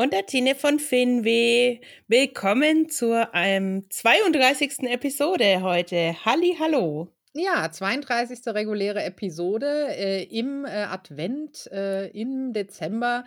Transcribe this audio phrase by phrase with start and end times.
[0.00, 1.78] und der Tine von Finweh.
[2.08, 4.84] Willkommen zur ähm, 32.
[4.84, 6.24] Episode heute.
[6.24, 7.12] Halli, hallo.
[7.34, 8.46] Ja, 32.
[8.46, 13.24] reguläre Episode äh, im äh, Advent äh, im Dezember.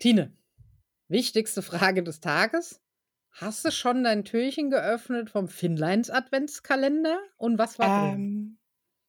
[0.00, 0.32] Tine,
[1.08, 2.80] wichtigste Frage des Tages.
[3.30, 7.20] Hast du schon dein Türchen geöffnet vom Finnleins Adventskalender?
[7.36, 8.56] Und was war ähm,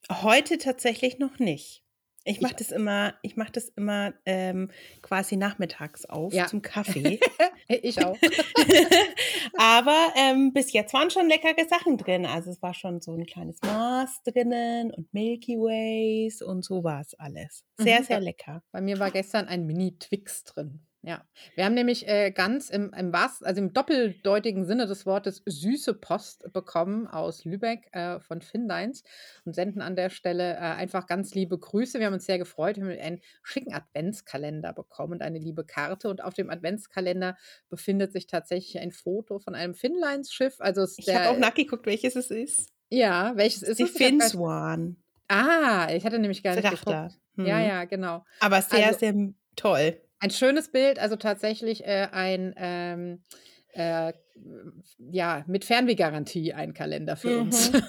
[0.09, 0.21] drin?
[0.21, 1.82] Heute tatsächlich noch nicht.
[2.25, 6.47] Ich mache das immer, ich mache das immer ähm, quasi nachmittags auf ja.
[6.47, 7.19] zum Kaffee.
[7.67, 8.17] ich auch.
[9.57, 12.25] Aber ähm, bis jetzt waren schon leckere Sachen drin.
[12.25, 17.01] Also es war schon so ein kleines Mars drinnen und Milky Ways und so war
[17.01, 17.65] es alles.
[17.77, 18.05] Sehr, mhm.
[18.05, 18.63] sehr lecker.
[18.71, 20.85] Bei mir war gestern ein Mini-Twix drin.
[21.05, 25.41] Ja, wir haben nämlich äh, ganz im, im was, also im doppeldeutigen Sinne des Wortes
[25.45, 29.03] süße Post bekommen aus Lübeck äh, von Finleins
[29.43, 31.99] und senden an der Stelle äh, einfach ganz liebe Grüße.
[31.99, 32.77] Wir haben uns sehr gefreut.
[32.77, 36.07] Wir haben einen schicken Adventskalender bekommen und eine liebe Karte.
[36.07, 37.35] Und auf dem Adventskalender
[37.67, 40.55] befindet sich tatsächlich ein Foto von einem Finleins-Schiff.
[40.59, 42.69] Also ich habe auch nachgeguckt, welches es ist.
[42.89, 43.93] Ja, welches ist Die es?
[43.93, 45.03] Die Finswan.
[45.27, 47.19] Ah, ich hatte nämlich gar nicht geguckt.
[47.35, 47.45] Hm.
[47.45, 48.23] Ja, ja, genau.
[48.39, 49.13] Aber sehr, also, sehr
[49.57, 49.99] toll.
[50.23, 53.23] Ein schönes Bild, also tatsächlich äh, ein ähm,
[53.73, 54.13] äh,
[55.11, 57.41] ja, mit Fernwehgarantie ein Kalender für mhm.
[57.41, 57.73] uns.
[57.73, 57.81] mhm.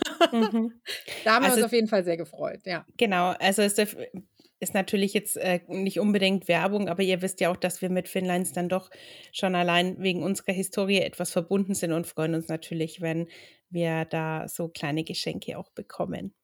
[1.24, 2.84] da haben also, wir uns auf jeden Fall sehr gefreut, ja.
[2.96, 7.56] Genau, also es ist natürlich jetzt äh, nicht unbedingt Werbung, aber ihr wisst ja auch,
[7.56, 8.90] dass wir mit Finnlands dann doch
[9.30, 13.28] schon allein wegen unserer Historie etwas verbunden sind und freuen uns natürlich, wenn
[13.70, 16.34] wir da so kleine Geschenke auch bekommen.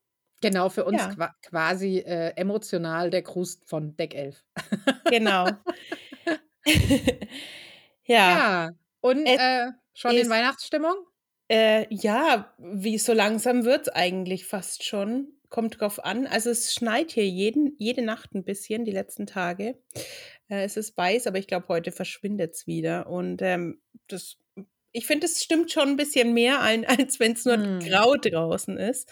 [0.40, 1.34] Genau, für uns ja.
[1.42, 4.42] quasi äh, emotional der Gruß von Deck 11.
[5.10, 5.46] Genau.
[8.04, 8.06] ja.
[8.06, 8.70] ja.
[9.00, 10.94] Und äh, schon in Weihnachtsstimmung?
[11.48, 15.32] Äh, ja, wie so langsam wird es eigentlich fast schon.
[15.48, 16.26] Kommt drauf an.
[16.28, 19.76] Also es schneit hier jeden, jede Nacht ein bisschen, die letzten Tage.
[20.48, 23.08] Äh, es ist weiß, aber ich glaube, heute verschwindet es wieder.
[23.08, 24.38] Und ähm, das
[24.92, 27.80] ich finde, es stimmt schon ein bisschen mehr ein, als wenn es nur hm.
[27.80, 29.10] grau draußen ist.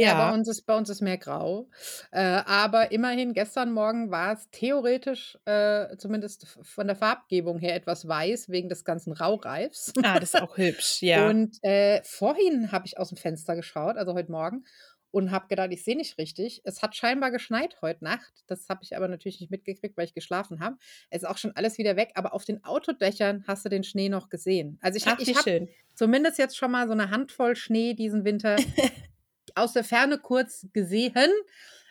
[0.00, 1.68] Ja, ja, bei, uns ist, bei uns ist mehr grau.
[2.10, 8.08] Äh, aber immerhin, gestern Morgen war es theoretisch, äh, zumindest von der Farbgebung her, etwas
[8.08, 9.92] weiß, wegen des ganzen Raureifs.
[10.02, 11.28] Ah, das ist auch hübsch, ja.
[11.28, 14.64] Und äh, vorhin habe ich aus dem Fenster geschaut, also heute Morgen,
[15.10, 16.62] und habe gedacht, ich sehe nicht richtig.
[16.64, 18.32] Es hat scheinbar geschneit heute Nacht.
[18.46, 20.76] Das habe ich aber natürlich nicht mitgekriegt, weil ich geschlafen habe.
[21.10, 24.08] Es ist auch schon alles wieder weg, aber auf den Autodächern hast du den Schnee
[24.08, 24.78] noch gesehen.
[24.80, 28.56] Also ich habe hab zumindest jetzt schon mal so eine Handvoll Schnee diesen Winter
[29.56, 31.30] aus der Ferne kurz gesehen.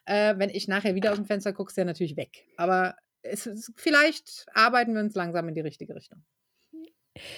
[0.05, 2.45] Äh, wenn ich nachher wieder aus dem Fenster gucke, ist er natürlich weg.
[2.57, 6.23] Aber es, es, vielleicht arbeiten wir uns langsam in die richtige Richtung.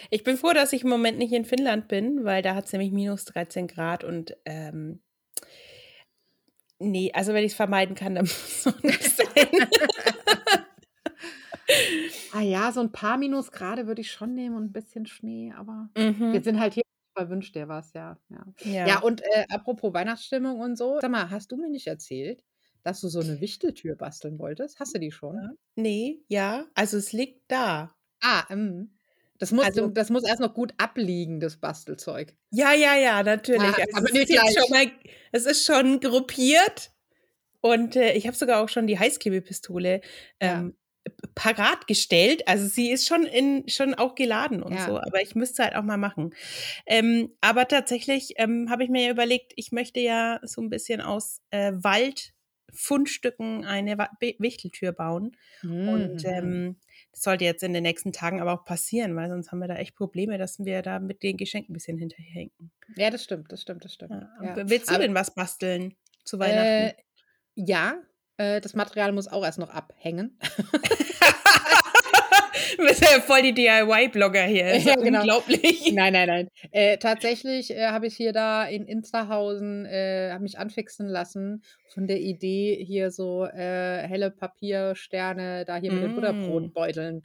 [0.10, 2.72] Ich bin froh, dass ich im Moment nicht in Finnland bin, weil da hat es
[2.72, 5.02] nämlich minus 13 Grad und ähm,
[6.80, 9.28] nee, also wenn ich es vermeiden kann, dann muss es nicht sein.
[12.34, 15.90] ah ja, so ein paar Minusgrade würde ich schon nehmen und ein bisschen Schnee, aber
[15.98, 16.34] mhm.
[16.34, 16.84] wir sind halt hier
[17.16, 18.18] wünscht dir was, ja.
[18.30, 18.88] Ja, ja.
[18.88, 22.44] ja und äh, apropos Weihnachtsstimmung und so, sag mal, hast du mir nicht erzählt,
[22.84, 24.80] dass du so eine Wichteltür basteln wolltest?
[24.80, 25.36] Hast du die schon?
[25.36, 25.50] Ja.
[25.76, 26.66] Nee, ja.
[26.74, 27.96] Also es liegt da.
[28.22, 28.98] Ah, ähm.
[29.38, 32.36] Das muss, also, das muss erst noch gut abliegen, das Bastelzeug.
[32.52, 33.64] Ja, ja, ja, natürlich.
[33.64, 34.92] Ah, also aber es, ist schon mal,
[35.32, 36.92] es ist schon gruppiert
[37.60, 40.02] und äh, ich habe sogar auch schon die Heißklebepistole
[40.40, 40.76] ähm,
[41.36, 42.48] parat gestellt.
[42.48, 44.86] Also sie ist schon in schon auch geladen und ja.
[44.86, 46.36] so, aber ich müsste halt auch mal machen.
[46.86, 51.02] Ähm, aber tatsächlich ähm, habe ich mir ja überlegt, ich möchte ja so ein bisschen
[51.02, 53.98] aus äh, Waldfundstücken eine
[54.38, 55.36] Wichteltür bauen.
[55.64, 55.90] Mhm.
[55.90, 56.78] Und ähm,
[57.12, 59.76] das sollte jetzt in den nächsten Tagen aber auch passieren, weil sonst haben wir da
[59.76, 62.72] echt Probleme, dass wir da mit den Geschenken ein bisschen hinterherhinken.
[62.96, 64.12] Ja, das stimmt, das stimmt, das stimmt.
[64.12, 64.30] Ja.
[64.44, 64.70] Ja.
[64.70, 66.96] Willst du aber, denn was basteln zu Weihnachten?
[66.98, 67.04] Äh,
[67.56, 68.02] ja,
[68.38, 70.38] äh, das Material muss auch erst noch abhängen.
[72.78, 74.78] Du bist ja voll die DIY-Blogger hier.
[74.78, 75.20] ja, genau.
[75.20, 75.92] unglaublich.
[75.94, 76.48] Nein, nein, nein.
[76.72, 82.08] Äh, tatsächlich äh, habe ich hier da in Insterhausen, äh, habe mich anfixen lassen von
[82.08, 85.96] der Idee, hier so äh, helle Papiersterne da hier mm.
[85.96, 86.16] mit den.
[86.16, 87.24] Butterbrotbeuteln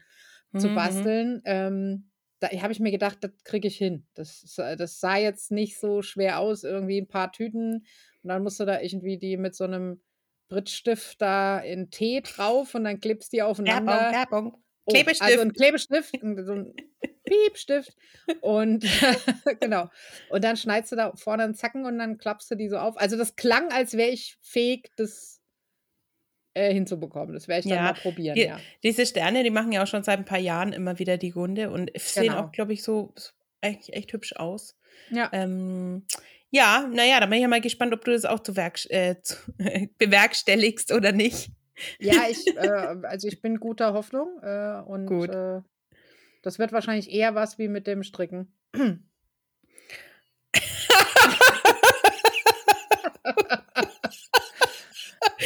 [0.53, 0.59] mm.
[0.59, 1.43] zu basteln.
[1.45, 2.11] Ähm,
[2.41, 4.07] da habe ich mir gedacht, das kriege ich hin.
[4.15, 7.87] Das, das sah jetzt nicht so schwer aus, irgendwie ein paar Tüten
[8.23, 10.01] und dann musst du da irgendwie die mit so einem
[10.49, 13.93] Brittstift da in Tee drauf und dann klippst die aufeinander.
[13.93, 14.63] Werbung, Werbung.
[14.85, 15.31] Oh, Klebestift.
[15.31, 16.75] Also ein Klebestift, so ein
[17.25, 17.97] Piepstift.
[18.41, 18.85] Und
[19.61, 19.91] genau.
[20.31, 22.97] Und dann schneidest du da vorne einen Zacken und dann klappst du die so auf.
[22.97, 25.41] Also das klang, als wäre ich fähig, das
[26.55, 27.35] äh, hinzubekommen.
[27.35, 28.35] Das werde ich dann ja, mal probieren.
[28.35, 28.59] Die, ja.
[28.83, 31.71] Diese Sterne, die machen ja auch schon seit ein paar Jahren immer wieder die Runde
[31.71, 32.45] und sehen genau.
[32.45, 34.77] auch, glaube ich, so, so echt, echt hübsch aus.
[35.11, 35.29] Ja.
[35.33, 36.07] Ähm,
[36.51, 39.37] ja, naja, da bin ich ja mal gespannt, ob du das auch zu äh, zu,
[39.99, 41.51] bewerkstelligst oder nicht.
[41.99, 45.31] Ja, ich, äh, also ich bin guter Hoffnung äh, und Gut.
[45.31, 45.61] Äh,
[46.43, 48.53] das wird wahrscheinlich eher was wie mit dem Stricken.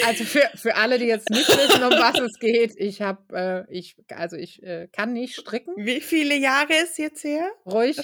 [0.06, 3.72] Also für, für alle, die jetzt nicht wissen, um was es geht, ich habe, äh,
[3.72, 4.62] ich, also ich
[4.92, 5.74] kann nicht stricken.
[5.76, 7.50] Wie viele Jahre ist jetzt her?
[7.66, 7.96] Ruhig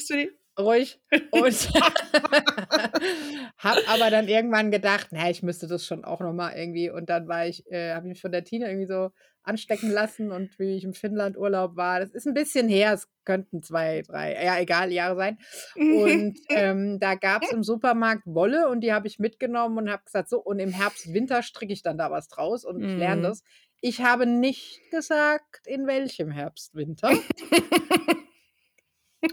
[0.59, 1.01] ruhig
[1.31, 1.71] und
[3.59, 7.09] habe aber dann irgendwann gedacht, na, ich müsste das schon auch noch mal irgendwie und
[7.11, 9.11] dann war ich, äh, habe ich mich von der Tina irgendwie so
[9.43, 13.09] anstecken lassen und wie ich im Finnland Urlaub war, das ist ein bisschen her, es
[13.25, 15.39] könnten zwei, drei, ja egal, Jahre sein
[15.77, 20.05] und ähm, da gab es im Supermarkt Wolle und die habe ich mitgenommen und habe
[20.05, 23.21] gesagt, so und im Herbst, Winter stricke ich dann da was draus und ich lerne
[23.21, 23.25] mhm.
[23.25, 23.43] das.
[23.83, 27.11] Ich habe nicht gesagt, in welchem Herbst, Winter.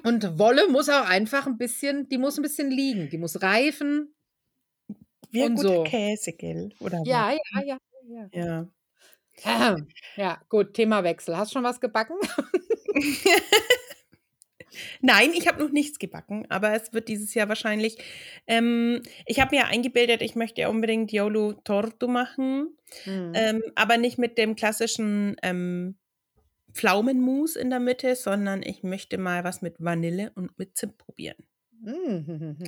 [0.04, 4.14] Und Wolle muss auch einfach ein bisschen, die muss ein bisschen liegen, die muss reifen.
[5.32, 5.84] Wie und so.
[5.84, 6.74] Käse, gell?
[6.80, 8.68] Oder ja, ja, ja, ja, ja.
[9.44, 9.78] Ja.
[10.16, 11.36] ja, gut, Themawechsel.
[11.38, 12.16] Hast du schon was gebacken?
[15.02, 17.98] Nein, ich habe noch nichts gebacken, aber es wird dieses Jahr wahrscheinlich.
[18.48, 22.76] Ähm, ich habe mir eingebildet, ich möchte ja unbedingt Yolo Torto machen,
[23.06, 23.34] mhm.
[23.36, 25.98] ähm, aber nicht mit dem klassischen ähm,
[26.74, 31.38] Pflaumenmus in der Mitte, sondern ich möchte mal was mit Vanille und mit Zimt probieren.
[31.82, 32.58] Mhm.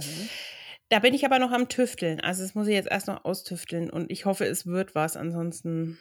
[0.90, 2.20] Da bin ich aber noch am Tüfteln.
[2.20, 5.18] Also das muss ich jetzt erst noch austüfteln und ich hoffe, es wird was.
[5.18, 5.98] Ansonsten.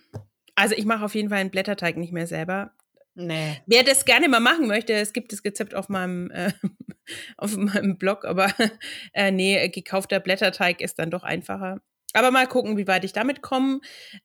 [0.56, 2.72] Also ich mache auf jeden Fall einen Blätterteig nicht mehr selber.
[3.14, 3.62] Nee.
[3.66, 6.52] Wer das gerne mal machen möchte, es gibt das Rezept auf meinem, äh,
[7.38, 8.52] auf meinem Blog, aber
[9.14, 11.80] äh, nee, gekaufter Blätterteig ist dann doch einfacher.
[12.12, 13.80] Aber mal gucken, wie weit ich damit komme.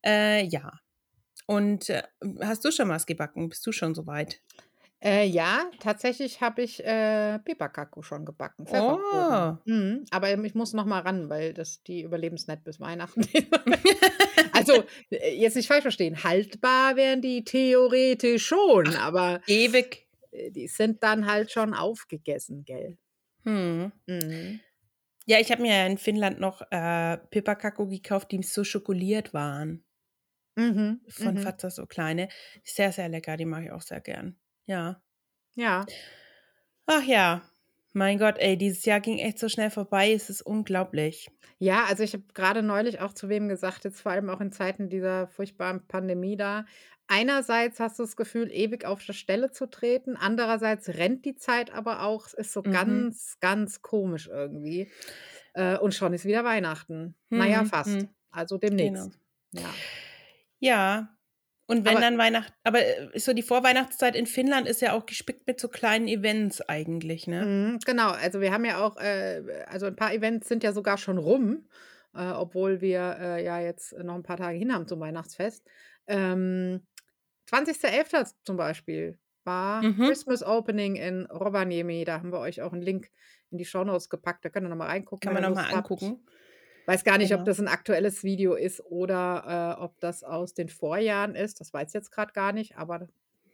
[0.06, 0.74] Äh, ja,
[1.50, 2.04] und äh,
[2.42, 3.50] hast du schon was gebacken?
[3.50, 4.40] Bist du schon so weit?
[5.04, 8.68] Äh, ja, tatsächlich habe ich äh, Peperkako schon gebacken.
[8.72, 9.58] Oh.
[9.66, 13.28] Mhm, aber ich muss noch mal ran, weil das die überlebensnett bis Weihnachten.
[14.54, 20.06] also äh, jetzt nicht falsch verstehen, haltbar wären die theoretisch schon, Ach, aber ewig.
[20.30, 23.00] Äh, die sind dann halt schon aufgegessen, gell?
[23.44, 23.92] Hm.
[24.06, 24.60] Mhm.
[25.26, 29.84] Ja, ich habe mir in Finnland noch äh, Peperkako gekauft, die so schokoliert waren.
[30.60, 31.40] Mhm, von mhm.
[31.40, 32.30] Fatsa so kleine.
[32.64, 34.36] Sehr, sehr lecker, die mag ich auch sehr gern.
[34.66, 35.02] Ja.
[35.56, 35.86] Ja.
[36.86, 37.42] Ach ja.
[37.94, 41.32] Mein Gott, ey, dieses Jahr ging echt so schnell vorbei, es ist unglaublich.
[41.58, 44.52] Ja, also ich habe gerade neulich auch zu wem gesagt, jetzt vor allem auch in
[44.52, 46.66] Zeiten dieser furchtbaren Pandemie da.
[47.08, 51.74] Einerseits hast du das Gefühl, ewig auf der Stelle zu treten, andererseits rennt die Zeit
[51.74, 52.72] aber auch, es ist so mhm.
[52.72, 54.92] ganz, ganz komisch irgendwie.
[55.54, 57.16] Äh, und schon ist wieder Weihnachten.
[57.30, 57.38] Mhm.
[57.40, 57.90] Naja, fast.
[57.90, 58.10] Mhm.
[58.30, 59.12] Also demnächst.
[59.52, 59.66] Genau.
[59.66, 59.74] Ja.
[60.60, 61.16] Ja.
[61.68, 65.06] Und wenn aber, dann Weihnachten, aber äh, so die Vorweihnachtszeit in Finnland ist ja auch
[65.06, 67.46] gespickt mit so kleinen Events eigentlich, ne?
[67.46, 70.98] Mhm, genau, also wir haben ja auch, äh, also ein paar Events sind ja sogar
[70.98, 71.68] schon rum,
[72.16, 75.64] äh, obwohl wir äh, ja jetzt noch ein paar Tage hin haben zum Weihnachtsfest.
[76.08, 76.82] Ähm,
[77.52, 78.34] 20.11.
[78.44, 80.08] zum Beispiel war mhm.
[80.08, 82.04] Christmas Opening in Rovaniemi.
[82.04, 83.10] Da haben wir euch auch einen Link
[83.52, 84.46] in die Shownotes gepackt.
[84.46, 85.22] Da könnt ihr nochmal reingucken.
[85.22, 86.26] Kann man nochmal angucken.
[86.90, 87.42] Weiß gar nicht, genau.
[87.42, 91.60] ob das ein aktuelles Video ist oder äh, ob das aus den Vorjahren ist.
[91.60, 93.08] Das weiß ich jetzt gerade gar nicht, aber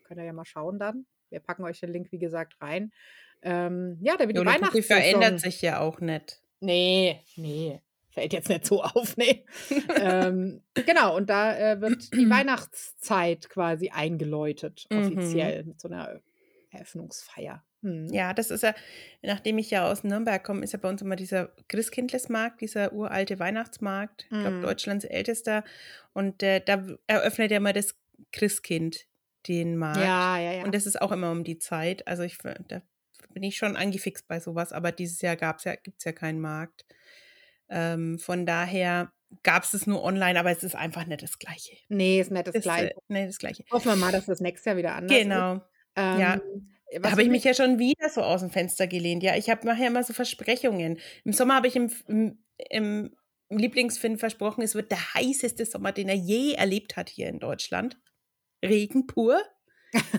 [0.05, 1.05] könnt ihr ja mal schauen dann.
[1.29, 2.93] Wir packen euch den Link, wie gesagt, rein.
[3.41, 4.83] Ähm, ja, der wird die Weihnachtssaison.
[4.83, 6.39] verändert sich ja auch nicht.
[6.61, 7.81] Nee, nee.
[8.09, 9.43] Fällt jetzt nicht so auf, nee.
[9.99, 14.99] ähm, genau, und da äh, wird die Weihnachtszeit quasi eingeläutet, mhm.
[14.99, 15.69] offiziell, mhm.
[15.71, 16.21] mit so einer
[16.71, 17.64] Eröffnungsfeier.
[17.81, 18.07] Mhm.
[18.11, 18.73] Ja, das ist ja,
[19.21, 23.39] nachdem ich ja aus Nürnberg komme, ist ja bei uns immer dieser Christkindlesmarkt, dieser uralte
[23.39, 24.61] Weihnachtsmarkt, ich glaube, mhm.
[24.61, 25.63] Deutschlands ältester.
[26.13, 27.95] Und äh, da eröffnet ja immer das
[28.31, 29.05] Christkind
[29.47, 29.99] den Markt.
[29.99, 30.63] Ja, ja, ja.
[30.63, 32.07] Und das ist auch immer um die Zeit.
[32.07, 32.81] Also ich da
[33.29, 36.39] bin ich schon angefixt bei sowas, aber dieses Jahr gab's ja, gibt es ja keinen
[36.39, 36.85] Markt.
[37.69, 39.11] Ähm, von daher
[39.43, 41.75] gab es es nur online, aber es ist einfach nicht das Gleiche.
[41.89, 42.91] Nee, ist nicht das, das Gleiche.
[42.91, 43.65] Äh, nee, das Gleiche.
[43.71, 45.55] Hoffen wir mal, dass das nächstes Jahr wieder anders genau.
[45.55, 45.61] ist.
[45.95, 46.13] Genau.
[46.13, 46.41] Ähm, ja.
[47.01, 49.23] Da habe ich mich ja schon wieder so aus dem Fenster gelehnt.
[49.23, 50.99] Ja, ich habe nachher immer so Versprechungen.
[51.23, 52.37] Im Sommer habe ich im, im,
[52.69, 53.11] im
[53.49, 57.97] Lieblingsfilm versprochen, es wird der heißeste Sommer, den er je erlebt hat hier in Deutschland.
[58.63, 59.41] Regen pur.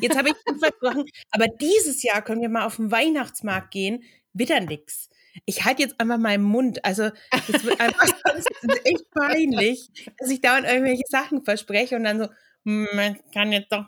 [0.01, 4.03] Jetzt habe ich versprochen, aber dieses Jahr können wir mal auf den Weihnachtsmarkt gehen.
[4.33, 5.09] Wieder nix.
[5.45, 6.85] Ich halte jetzt einfach meinen Mund.
[6.85, 12.05] Also, das wird einfach das ist echt peinlich, dass ich dauernd irgendwelche Sachen verspreche und
[12.05, 12.29] dann so,
[12.65, 13.87] man kann jetzt doch.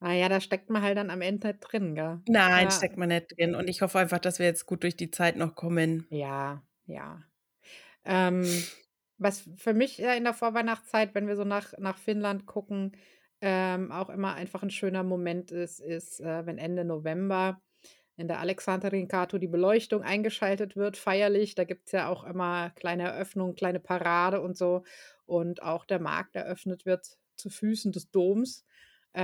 [0.00, 2.22] Ah ja, da steckt man halt dann am Ende nicht drin, gell?
[2.28, 2.70] Nein, Ja.
[2.70, 3.54] steckt man nicht drin.
[3.56, 6.08] Und ich hoffe einfach, dass wir jetzt gut durch die Zeit noch kommen.
[6.10, 7.22] Ja, ja.
[8.04, 8.72] Ähm,
[9.18, 12.94] was für mich ja in der Vorweihnachtszeit, wenn wir so nach, nach Finnland gucken,
[13.42, 17.62] ähm, auch immer einfach ein schöner Moment ist, ist, äh, wenn Ende November
[18.16, 21.56] in der Alexandrinkatu die Beleuchtung eingeschaltet wird, feierlich.
[21.56, 24.84] Da gibt es ja auch immer kleine Eröffnungen, kleine Parade und so.
[25.26, 28.65] Und auch der Markt eröffnet wird zu Füßen des Doms.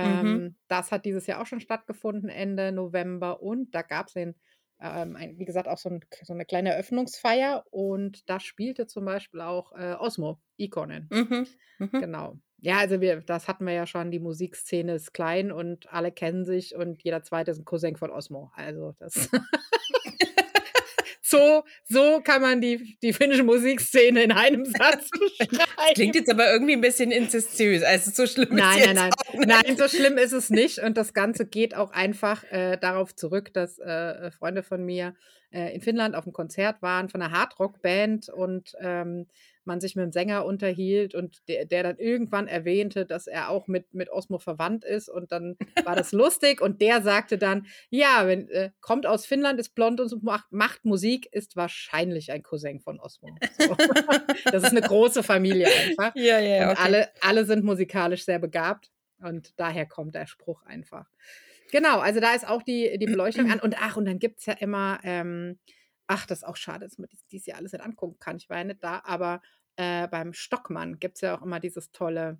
[0.01, 0.43] Mhm.
[0.47, 3.41] Ähm, Das hat dieses Jahr auch schon stattgefunden, Ende November.
[3.41, 4.35] Und da gab es den
[4.79, 9.05] ähm, ein, wie gesagt, auch so, ein, so eine kleine Eröffnungsfeier und da spielte zum
[9.05, 11.07] Beispiel auch äh, Osmo, Ikonen.
[11.11, 11.47] Mhm.
[11.79, 11.89] Mhm.
[12.01, 12.37] Genau.
[12.57, 16.45] Ja, also wir, das hatten wir ja schon, die Musikszene ist klein und alle kennen
[16.45, 18.51] sich und jeder zweite ist ein Cousin von Osmo.
[18.55, 19.29] Also das.
[21.33, 25.09] so, so kann man die, die finnische Musikszene in einem Satz
[25.39, 25.93] beschreiben.
[25.95, 27.83] Klingt jetzt aber irgendwie ein bisschen inzestiös.
[27.83, 29.11] Also so schlimm ist Nein, jetzt nein, nein.
[29.11, 29.47] auch nicht.
[29.47, 30.79] Nein, so schlimm ist es nicht.
[30.79, 35.15] Und das Ganze geht auch einfach äh, darauf zurück, dass äh, Freunde von mir
[35.51, 39.27] äh, in Finnland auf einem Konzert waren von einer Hardrock-Band und ähm,
[39.65, 43.67] man sich mit dem Sänger unterhielt und der, der dann irgendwann erwähnte, dass er auch
[43.67, 45.09] mit, mit Osmo verwandt ist.
[45.09, 46.61] Und dann war das lustig.
[46.61, 50.85] Und der sagte dann, ja, wenn, äh, kommt aus Finnland, ist blond und macht, macht
[50.85, 53.35] Musik, ist wahrscheinlich ein Cousin von Osmo.
[53.57, 53.75] So.
[54.51, 56.13] das ist eine große Familie einfach.
[56.23, 56.81] Ja, ja, Und okay.
[56.83, 61.09] alle, alle sind musikalisch sehr begabt und daher kommt der Spruch einfach.
[61.71, 63.59] Genau, also da ist auch die, die Beleuchtung an.
[63.59, 65.57] Und ach, und dann gibt es ja immer, ähm,
[66.07, 68.37] ach, das ist auch schade, dass man dies, dies Jahr alles nicht angucken kann.
[68.37, 69.41] Ich war ja nicht da, aber
[69.77, 72.37] äh, beim Stockmann gibt es ja auch immer dieses tolle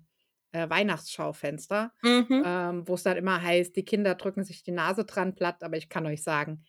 [0.52, 2.42] äh, Weihnachtsschaufenster, Mhm.
[2.44, 5.76] ähm, wo es dann immer heißt, die Kinder drücken sich die Nase dran platt, aber
[5.76, 6.64] ich kann euch sagen,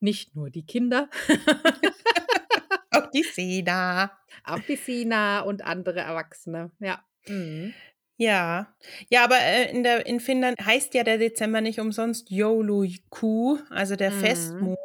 [0.00, 1.08] nicht nur die Kinder,
[2.90, 4.18] Auch die Seda.
[4.44, 6.70] auch die Sina und andere Erwachsene.
[6.80, 7.02] Ja.
[7.26, 7.74] Mhm.
[8.18, 8.74] Ja,
[9.08, 13.96] ja, aber äh, in, der, in Finnland heißt ja der Dezember nicht umsonst Jouluku, also
[13.96, 14.20] der Mhm.
[14.20, 14.78] Festmonat,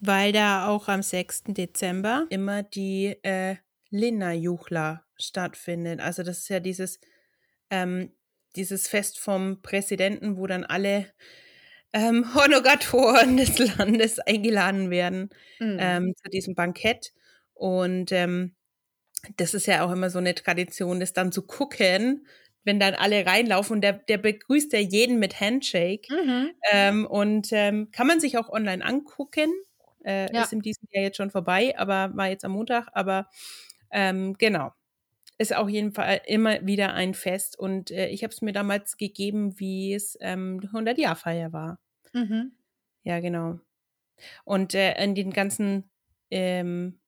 [0.00, 1.54] weil da auch am 6.
[1.54, 3.56] Dezember immer die äh,
[3.90, 6.00] Linnajuhla stattfindet.
[6.00, 7.00] Also das ist ja dieses,
[7.70, 8.12] ähm,
[8.56, 11.06] dieses Fest vom Präsidenten, wo dann alle
[11.92, 15.30] ähm, Honoratoren des Landes eingeladen werden
[15.60, 15.76] Mhm.
[15.80, 17.12] ähm, zu diesem Bankett.
[17.54, 18.56] Und ähm,
[19.36, 22.26] das ist ja auch immer so eine Tradition, das dann zu gucken,
[22.64, 26.08] wenn dann alle reinlaufen und der, der begrüßt ja jeden mit Handshake.
[26.10, 26.50] Mhm.
[26.72, 29.52] Ähm, und ähm, kann man sich auch online angucken.
[30.04, 30.42] Äh, Ja.
[30.42, 32.88] Ist in diesem Jahr jetzt schon vorbei, aber war jetzt am Montag.
[32.92, 33.28] Aber
[33.90, 34.72] ähm, genau.
[35.38, 37.58] Ist auf jeden Fall immer wieder ein Fest.
[37.58, 41.80] Und äh, ich habe es mir damals gegeben, wie es ähm, 100-Jahr-Feier war.
[42.12, 42.52] Mhm.
[43.04, 43.58] Ja, genau.
[44.44, 45.90] Und äh, in den ganzen
[46.30, 47.00] ähm,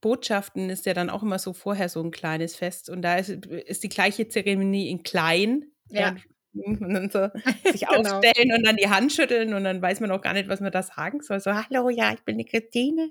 [0.00, 2.88] Botschaften ist ja dann auch immer so vorher so ein kleines Fest.
[2.90, 5.66] Und da ist, ist die gleiche Zeremonie in klein.
[5.88, 6.16] Ja.
[6.52, 7.28] Und dann so
[7.72, 8.16] sich Genau.
[8.16, 10.72] aufstellen und dann die Hand schütteln und dann weiß man auch gar nicht, was man
[10.72, 11.40] da sagen soll.
[11.40, 13.10] So, hallo, ja, ich bin die Christine.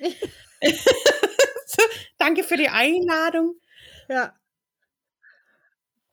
[1.66, 1.82] so,
[2.18, 3.54] danke für die Einladung.
[4.08, 4.34] Ja.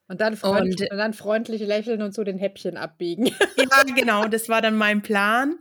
[0.08, 3.28] Und dann, freund, Und- und dann freundlich lächeln und so den Häppchen abbiegen.
[3.28, 5.60] Ja, genau, das war dann mein Plan.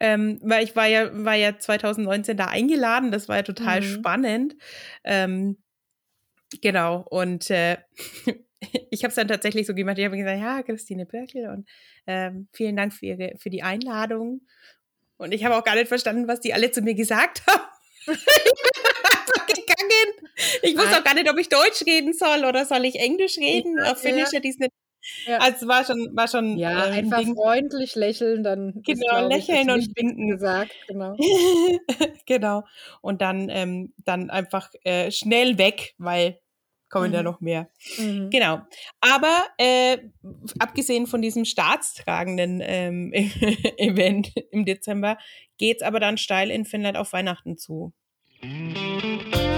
[0.00, 3.84] Ähm, weil ich war ja, war ja 2019 da eingeladen, das war ja total Mhm.
[3.84, 4.56] spannend.
[5.04, 5.58] Ähm,
[6.62, 7.78] genau, und äh,
[8.90, 11.68] ich habe es dann tatsächlich so gemacht, ich habe gesagt, ja, Christine Birkel und
[12.06, 14.42] ähm, vielen Dank für, ihre, für die Einladung.
[15.18, 17.60] Und ich habe auch gar nicht verstanden, was die alle zu mir gesagt haben.
[20.62, 23.76] Ich wusste auch gar nicht, ob ich Deutsch reden soll oder soll ich Englisch reden.
[23.78, 24.38] Ja, Auf Finnisch ja.
[24.38, 24.72] hätte ich es nicht.
[25.26, 25.38] Ja.
[25.38, 27.34] Also war schon, war schon Ja, äh, ein einfach Ding.
[27.34, 30.28] freundlich lächeln, dann ist, Genau, ich, das lächeln und Wichtigste winken.
[30.28, 30.72] gesagt.
[30.88, 31.16] Genau.
[32.26, 32.64] genau.
[33.00, 36.38] Und dann, ähm, dann einfach äh, schnell weg, weil
[36.88, 37.24] kommen ja Mhm.
[37.24, 37.68] noch mehr.
[37.98, 38.30] Mhm.
[38.30, 38.60] Genau.
[39.00, 39.98] Aber äh,
[40.58, 43.12] abgesehen von diesem staatstragenden ähm,
[43.78, 45.16] Event im Dezember,
[45.56, 47.92] geht es aber dann steil in Finnland auf Weihnachten zu.
[48.42, 49.49] Ja,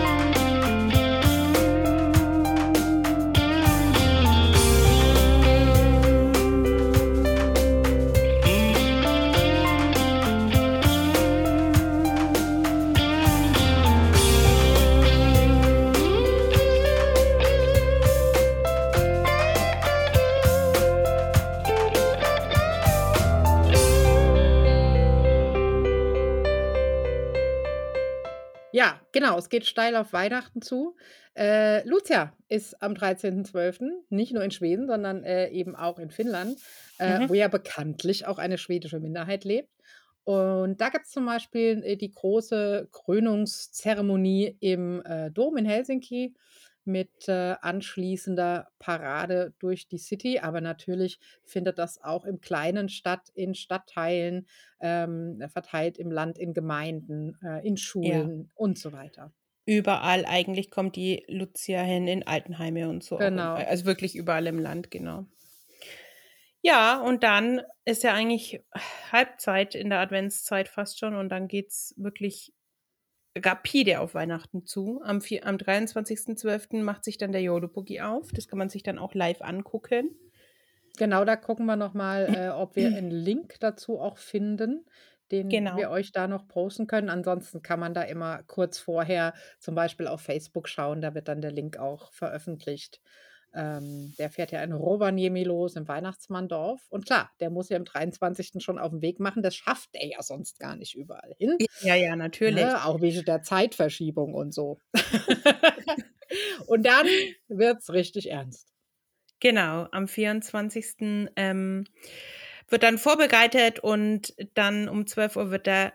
[29.13, 30.97] genau, es geht steil auf Weihnachten zu.
[31.35, 34.05] Äh, Lucia ist am 13.12.
[34.11, 36.59] nicht nur in Schweden, sondern äh, eben auch in Finnland,
[36.99, 37.29] äh, Mhm.
[37.29, 39.71] wo ja bekanntlich auch eine schwedische Minderheit lebt.
[40.25, 46.35] Und da gibt es zum Beispiel äh, die große Krönungszeremonie im äh, Dom in Helsinki.
[46.85, 50.39] Mit äh, anschließender Parade durch die City.
[50.41, 54.47] Aber natürlich findet das auch im Kleinen statt, in Stadtteilen,
[54.81, 58.53] ähm, verteilt im Land, in Gemeinden, äh, in Schulen ja.
[58.55, 59.33] und so weiter.
[59.65, 63.17] Überall eigentlich kommt die Lucia hin, in Altenheime und so.
[63.17, 63.55] Genau.
[63.55, 65.27] Also wirklich überall im Land, genau.
[66.63, 68.63] Ja, und dann ist ja eigentlich
[69.11, 72.53] Halbzeit in der Adventszeit fast schon und dann geht es wirklich
[73.37, 75.01] rapide auf Weihnachten zu.
[75.03, 76.83] Am, am 23.12.
[76.83, 78.31] macht sich dann der Yolo-Boogie auf.
[78.33, 80.11] Das kann man sich dann auch live angucken.
[80.99, 84.85] Genau, da gucken wir nochmal, äh, ob wir einen Link dazu auch finden,
[85.31, 85.77] den genau.
[85.77, 87.09] wir euch da noch posten können.
[87.09, 91.41] Ansonsten kann man da immer kurz vorher zum Beispiel auf Facebook schauen, da wird dann
[91.41, 93.01] der Link auch veröffentlicht.
[93.55, 96.81] Ähm, der fährt ja in Rovaniemi los, im Weihnachtsmanndorf.
[96.89, 98.63] Und klar, der muss ja am 23.
[98.63, 99.43] schon auf den Weg machen.
[99.43, 101.59] Das schafft er ja sonst gar nicht überall hin.
[101.81, 102.65] Ja, ja, natürlich.
[102.65, 102.85] Ne?
[102.85, 104.79] Auch wegen der Zeitverschiebung und so.
[106.67, 107.07] und dann
[107.49, 108.69] wird es richtig ernst.
[109.41, 111.31] Genau, am 24.
[111.37, 111.85] Ähm,
[112.69, 115.93] wird dann vorbereitet und dann um 12 Uhr wird der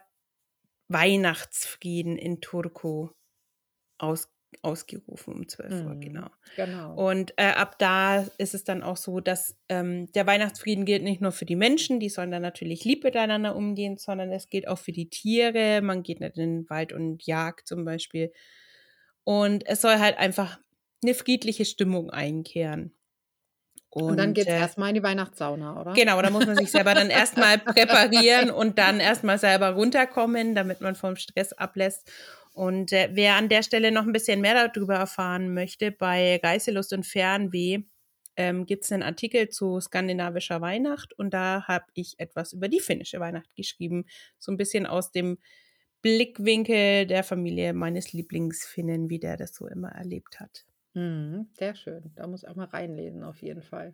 [0.89, 3.09] Weihnachtsfrieden in Turku
[3.97, 6.29] ausgeführt ausgerufen um 12 Uhr, mhm, genau.
[6.55, 6.95] genau.
[6.95, 11.21] Und äh, ab da ist es dann auch so, dass ähm, der Weihnachtsfrieden gilt nicht
[11.21, 14.79] nur für die Menschen, die sollen dann natürlich lieb miteinander umgehen, sondern es gilt auch
[14.79, 15.81] für die Tiere.
[15.81, 18.31] Man geht nicht in den Wald und jagt zum Beispiel.
[19.23, 20.59] Und es soll halt einfach
[21.03, 22.93] eine friedliche Stimmung einkehren.
[23.89, 25.93] Und, und dann geht es äh, erstmal in die Weihnachtssauna, oder?
[25.93, 30.81] Genau, da muss man sich selber dann erstmal präparieren und dann erstmal selber runterkommen, damit
[30.81, 32.11] man vom Stress ablässt.
[32.57, 36.91] Und äh, wer an der Stelle noch ein bisschen mehr darüber erfahren möchte, bei Geiselust
[36.91, 37.83] und Fernweh
[38.35, 42.79] ähm, gibt es einen Artikel zu skandinavischer Weihnacht und da habe ich etwas über die
[42.79, 44.05] finnische Weihnacht geschrieben.
[44.39, 45.37] So ein bisschen aus dem
[46.01, 50.65] Blickwinkel der Familie meines Lieblingsfinnen, wie der das so immer erlebt hat.
[50.95, 52.11] Mhm, sehr schön.
[52.15, 53.93] Da muss ich auch mal reinlesen, auf jeden Fall.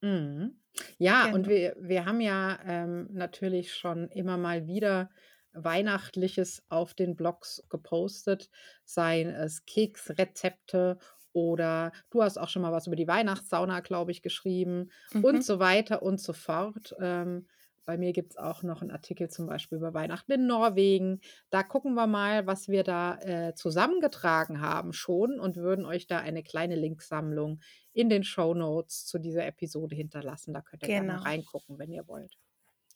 [0.00, 0.58] Mhm.
[0.98, 1.36] Ja, genau.
[1.36, 5.08] und wir, wir haben ja ähm, natürlich schon immer mal wieder
[5.54, 8.50] Weihnachtliches auf den Blogs gepostet,
[8.84, 10.98] seien es Keksrezepte
[11.32, 15.24] oder du hast auch schon mal was über die Weihnachtssauna, glaube ich, geschrieben mhm.
[15.24, 16.94] und so weiter und so fort.
[17.00, 17.46] Ähm,
[17.84, 21.20] bei mir gibt es auch noch einen Artikel zum Beispiel über Weihnachten in Norwegen.
[21.50, 26.18] Da gucken wir mal, was wir da äh, zusammengetragen haben schon und würden euch da
[26.18, 27.60] eine kleine Linksammlung
[27.92, 30.54] in den Show Notes zu dieser Episode hinterlassen.
[30.54, 31.14] Da könnt ihr genau.
[31.14, 32.38] gerne reingucken, wenn ihr wollt.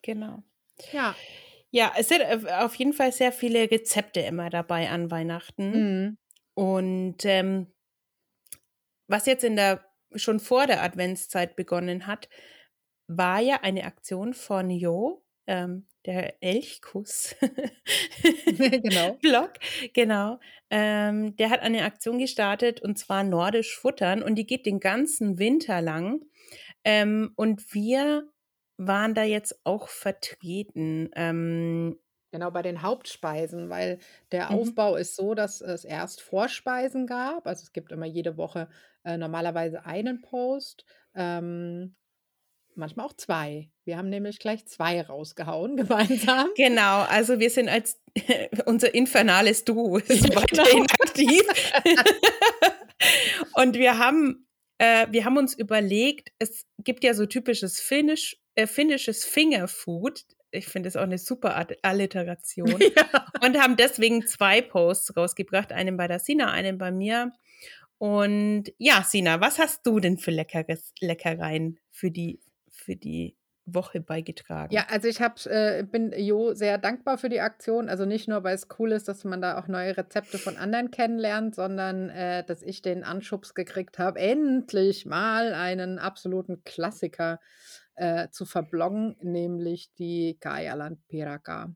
[0.03, 0.43] Genau.
[0.93, 1.15] Ja.
[1.71, 5.71] Ja, es sind auf jeden Fall sehr viele Rezepte immer dabei an Weihnachten.
[5.71, 6.19] Mhm.
[6.55, 7.73] Und ähm,
[9.07, 12.29] was jetzt in der schon vor der Adventszeit begonnen hat,
[13.07, 17.35] war ja eine Aktion von Jo, ähm, der Elchkuss
[18.45, 19.13] genau.
[19.23, 19.53] Blog,
[19.93, 20.39] genau.
[20.71, 25.39] Ähm, der hat eine Aktion gestartet und zwar Nordisch Futtern und die geht den ganzen
[25.39, 26.25] Winter lang.
[26.85, 28.29] Ähm, und wir
[28.79, 31.11] waren da jetzt auch vertreten?
[31.15, 31.99] Ähm,
[32.31, 33.99] Genau, bei den Hauptspeisen, weil
[34.33, 34.59] der mhm.
[34.59, 37.47] Aufbau ist so, dass es erst Vorspeisen gab.
[37.47, 38.69] Also es gibt immer jede Woche
[39.05, 41.97] äh, normalerweise einen Post, ähm,
[42.75, 43.71] manchmal auch zwei.
[43.85, 46.49] Wir haben nämlich gleich zwei rausgehauen gemeinsam.
[46.55, 47.99] Genau, also wir sind als
[48.67, 51.03] unser infernales Duo ist weiterhin genau.
[51.03, 51.43] aktiv.
[53.55, 58.67] Und wir haben, äh, wir haben uns überlegt, es gibt ja so typisches Finnisch äh,
[58.67, 60.25] finnisches Fingerfood.
[60.51, 62.81] Ich finde es auch eine super Alliteration.
[62.97, 63.27] Ja.
[63.45, 67.33] Und haben deswegen zwei Posts rausgebracht, einen bei der Sina, einen bei mir.
[67.99, 73.37] Und ja, Sina, was hast du denn für leckeres Leckereien für die, für die
[73.75, 74.73] Woche beigetragen.
[74.73, 77.89] Ja, also ich hab, äh, bin Jo sehr dankbar für die Aktion.
[77.89, 80.91] Also nicht nur, weil es cool ist, dass man da auch neue Rezepte von anderen
[80.91, 87.41] kennenlernt, sondern äh, dass ich den Anschubs gekriegt habe, endlich mal einen absoluten Klassiker
[87.99, 91.75] äh, zu verbloggen, nämlich die Kajaland Piraka.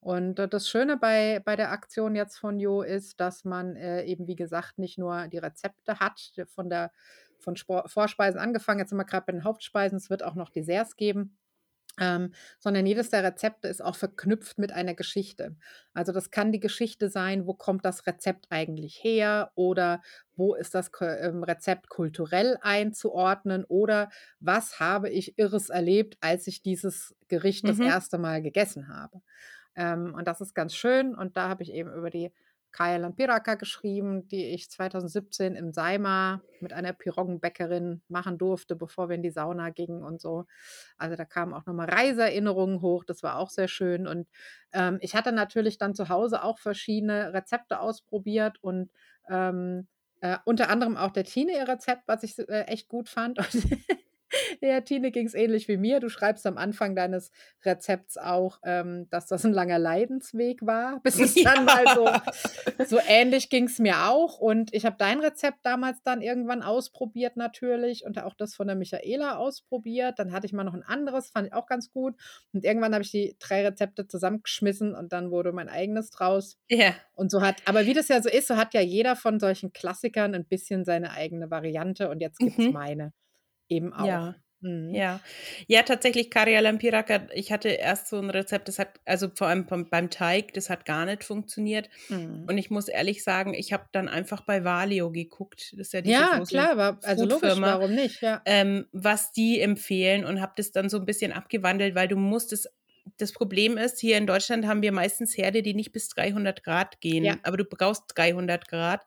[0.00, 4.04] Und äh, das Schöne bei, bei der Aktion jetzt von Jo ist, dass man äh,
[4.04, 6.90] eben, wie gesagt, nicht nur die Rezepte hat, von der
[7.38, 10.50] von Spor Vorspeisen angefangen, jetzt sind wir gerade bei den Hauptspeisen, es wird auch noch
[10.50, 11.38] Desserts geben.
[12.00, 15.54] Ähm, sondern jedes der Rezepte ist auch verknüpft mit einer Geschichte.
[15.92, 20.00] Also das kann die Geschichte sein, wo kommt das Rezept eigentlich her oder
[20.34, 24.08] wo ist das ähm, Rezept kulturell einzuordnen oder
[24.40, 27.68] was habe ich Irres erlebt, als ich dieses Gericht mhm.
[27.68, 29.20] das erste Mal gegessen habe.
[29.76, 32.32] Ähm, und das ist ganz schön und da habe ich eben über die
[32.72, 39.16] Kaya Lampiraka geschrieben, die ich 2017 im Seima mit einer Piroggenbäckerin machen durfte, bevor wir
[39.16, 40.46] in die Sauna gingen und so.
[40.96, 44.06] Also da kamen auch nochmal Reiseerinnerungen hoch, das war auch sehr schön.
[44.06, 44.28] Und
[44.72, 48.90] ähm, ich hatte natürlich dann zu Hause auch verschiedene Rezepte ausprobiert und
[49.28, 49.88] ähm,
[50.22, 53.38] Äh, unter anderem auch der Tine ihr Rezept, was ich äh, echt gut fand.
[54.60, 56.00] Ja, Tine ging es ähnlich wie mir.
[56.00, 57.30] Du schreibst am Anfang deines
[57.64, 62.08] Rezepts auch, ähm, dass das ein langer Leidensweg war, bis es dann mal so,
[62.84, 64.38] so ähnlich ging es mir auch.
[64.38, 68.76] Und ich habe dein Rezept damals dann irgendwann ausprobiert natürlich und auch das von der
[68.76, 70.18] Michaela ausprobiert.
[70.18, 72.14] Dann hatte ich mal noch ein anderes, fand ich auch ganz gut.
[72.52, 76.58] Und irgendwann habe ich die drei Rezepte zusammengeschmissen und dann wurde mein eigenes draus.
[76.68, 76.94] Ja.
[77.14, 79.72] Und so hat, aber wie das ja so ist, so hat ja jeder von solchen
[79.72, 82.72] Klassikern ein bisschen seine eigene Variante und jetzt gibt es mhm.
[82.72, 83.12] meine
[83.70, 84.06] eben auch.
[84.06, 84.34] Ja.
[84.62, 84.94] Mhm.
[84.94, 85.20] Ja.
[85.68, 89.66] Ja, tatsächlich Karia Lampiraka, ich hatte erst so ein Rezept, das hat, also vor allem
[89.66, 91.88] beim, beim Teig, das hat gar nicht funktioniert.
[92.08, 92.44] Mhm.
[92.46, 95.72] Und ich muss ehrlich sagen, ich habe dann einfach bei Valio geguckt.
[95.72, 98.42] Das ist ja diese Ja, klar, aber also logisch, warum nicht, ja.
[98.44, 102.52] Ähm, was die empfehlen und habe das dann so ein bisschen abgewandelt, weil du musst
[102.52, 102.68] es
[103.16, 107.00] das Problem ist, hier in Deutschland haben wir meistens Herde, die nicht bis 300 Grad
[107.00, 107.36] gehen, ja.
[107.42, 109.04] aber du brauchst 300 Grad.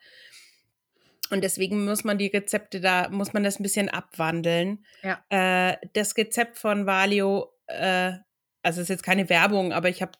[1.33, 4.85] Und deswegen muss man die Rezepte da, muss man das ein bisschen abwandeln.
[5.01, 5.19] Ja.
[5.29, 8.11] Äh, das Rezept von Valio, äh,
[8.61, 10.11] also ist jetzt keine Werbung, aber ich habe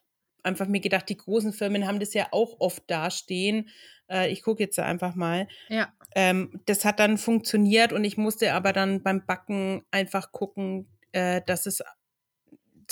[0.42, 3.70] einfach mir gedacht, die großen Firmen haben das ja auch oft dastehen.
[4.10, 5.48] Äh, ich gucke jetzt einfach mal.
[5.70, 5.94] Ja.
[6.16, 11.44] Ähm, das hat dann funktioniert und ich musste aber dann beim Backen einfach gucken, äh,
[11.46, 11.84] dass es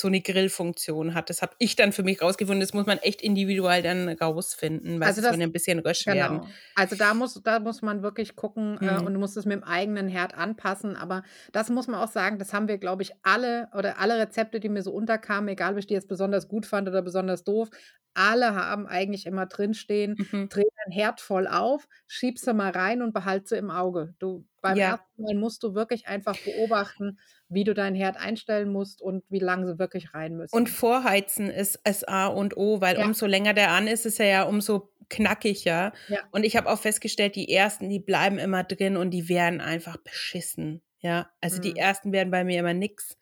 [0.02, 1.30] so eine Grillfunktion hat.
[1.30, 2.60] Das habe ich dann für mich rausgefunden.
[2.60, 6.16] Das muss man echt individuell dann rausfinden, weil also das, es ein bisschen rösch genau.
[6.16, 6.42] werden.
[6.76, 8.90] Also da muss, da muss man wirklich gucken äh, mhm.
[8.90, 10.96] äh, und du musst es mit dem eigenen Herd anpassen.
[10.96, 14.60] Aber das muss man auch sagen, das haben wir, glaube ich, alle oder alle Rezepte,
[14.60, 17.70] die mir so unterkamen, egal ob ich die jetzt besonders gut fand oder besonders doof,
[18.14, 20.50] alle haben eigentlich immer drinstehen, mhm.
[20.50, 24.14] dreh dein Herd voll auf, schieb sie mal rein und behalte sie im Auge.
[24.20, 24.92] Du, beim ja.
[24.92, 27.20] ersten Mal musst du wirklich einfach beobachten,
[27.50, 30.56] wie du deinen Herd einstellen musst und wie lange sie wirklich rein müssen.
[30.56, 33.06] Und vorheizen ist S, A und O, weil ja.
[33.06, 35.92] umso länger der an ist, ist er ja umso knackiger.
[36.08, 36.20] Ja.
[36.32, 39.98] Und ich habe auch festgestellt, die ersten, die bleiben immer drin und die werden einfach
[39.98, 40.82] beschissen.
[41.00, 41.62] Ja, also mhm.
[41.64, 43.18] die ersten werden bei mir immer nix.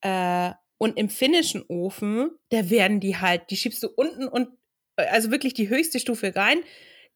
[0.00, 4.48] Äh, und im finnischen Ofen, da werden die halt, die schiebst du unten und
[4.96, 6.60] äh, also wirklich die höchste Stufe rein,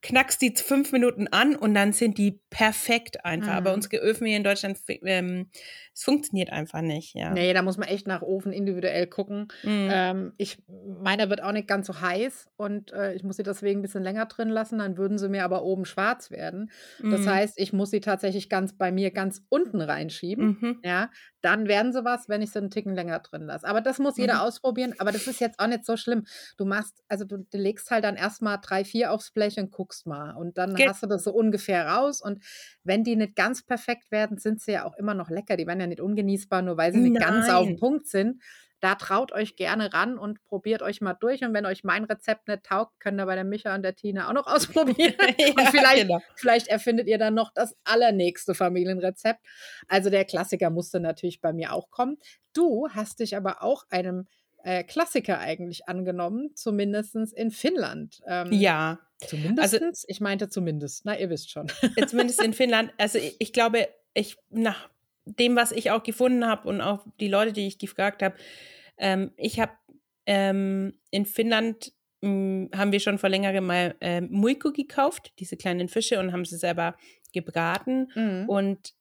[0.04, 3.52] knackst die fünf Minuten an und dann sind die perfekt einfach.
[3.52, 3.56] Mhm.
[3.56, 5.48] Aber unsere Öfen hier in Deutschland, ähm,
[5.94, 7.30] es funktioniert einfach nicht, ja.
[7.30, 9.48] Nee, da muss man echt nach Ofen individuell gucken.
[9.62, 9.88] Mhm.
[9.90, 10.58] Ähm, ich,
[11.00, 14.02] meiner wird auch nicht ganz so heiß und äh, ich muss sie deswegen ein bisschen
[14.02, 16.70] länger drin lassen, dann würden sie mir aber oben schwarz werden.
[17.00, 17.10] Mhm.
[17.10, 20.80] Das heißt, ich muss sie tatsächlich ganz bei mir ganz unten reinschieben, mhm.
[20.84, 21.10] ja.
[21.40, 23.66] Dann werden sie was, wenn ich sie einen Ticken länger drin lasse.
[23.66, 24.40] Aber das muss jeder mhm.
[24.40, 26.24] ausprobieren, aber das ist jetzt auch nicht so schlimm.
[26.56, 29.93] Du machst, also du, du legst halt dann erstmal drei, vier aufs Blech und guckst
[29.94, 32.20] guckst mal und dann Ge hast du das so ungefähr raus.
[32.20, 32.42] Und
[32.83, 35.57] wenn die nicht ganz perfekt werden, sind sie ja auch immer noch lecker.
[35.57, 37.22] Die werden ja nicht ungenießbar, nur weil sie nicht Nein.
[37.22, 38.42] ganz auf den Punkt sind.
[38.80, 41.42] Da traut euch gerne ran und probiert euch mal durch.
[41.42, 44.28] Und wenn euch mein Rezept nicht taugt, könnt ihr bei der Micha und der Tina
[44.28, 45.14] auch noch ausprobieren.
[45.38, 46.20] ja, und vielleicht, genau.
[46.37, 49.40] vielleicht erfindet ihr dann noch das allernächste Familienrezept.
[49.88, 52.18] Also der Klassiker musste natürlich bei mir auch kommen.
[52.52, 54.26] Du hast dich aber auch einem
[54.64, 58.22] äh, Klassiker eigentlich angenommen, zumindest in Finnland.
[58.26, 58.98] Ähm, ja.
[59.28, 59.74] Zumindest?
[59.74, 61.04] Also, ich meinte zumindest.
[61.04, 61.70] Na, ihr wisst schon.
[61.96, 62.92] Äh, zumindest in Finnland.
[62.98, 64.88] Also ich, ich glaube, ich nach
[65.24, 68.37] dem, was ich auch gefunden habe und auch die Leute, die ich gefragt habe,
[68.98, 69.72] ähm, ich habe
[70.26, 75.56] ähm, in Finnland mh, hm, haben wir schon vor längerem mal äh, Muiko gekauft, diese
[75.56, 76.96] kleinen Fische, und haben sie selber
[77.32, 78.10] gebraten.
[78.14, 78.48] Mhm.
[78.48, 78.94] Und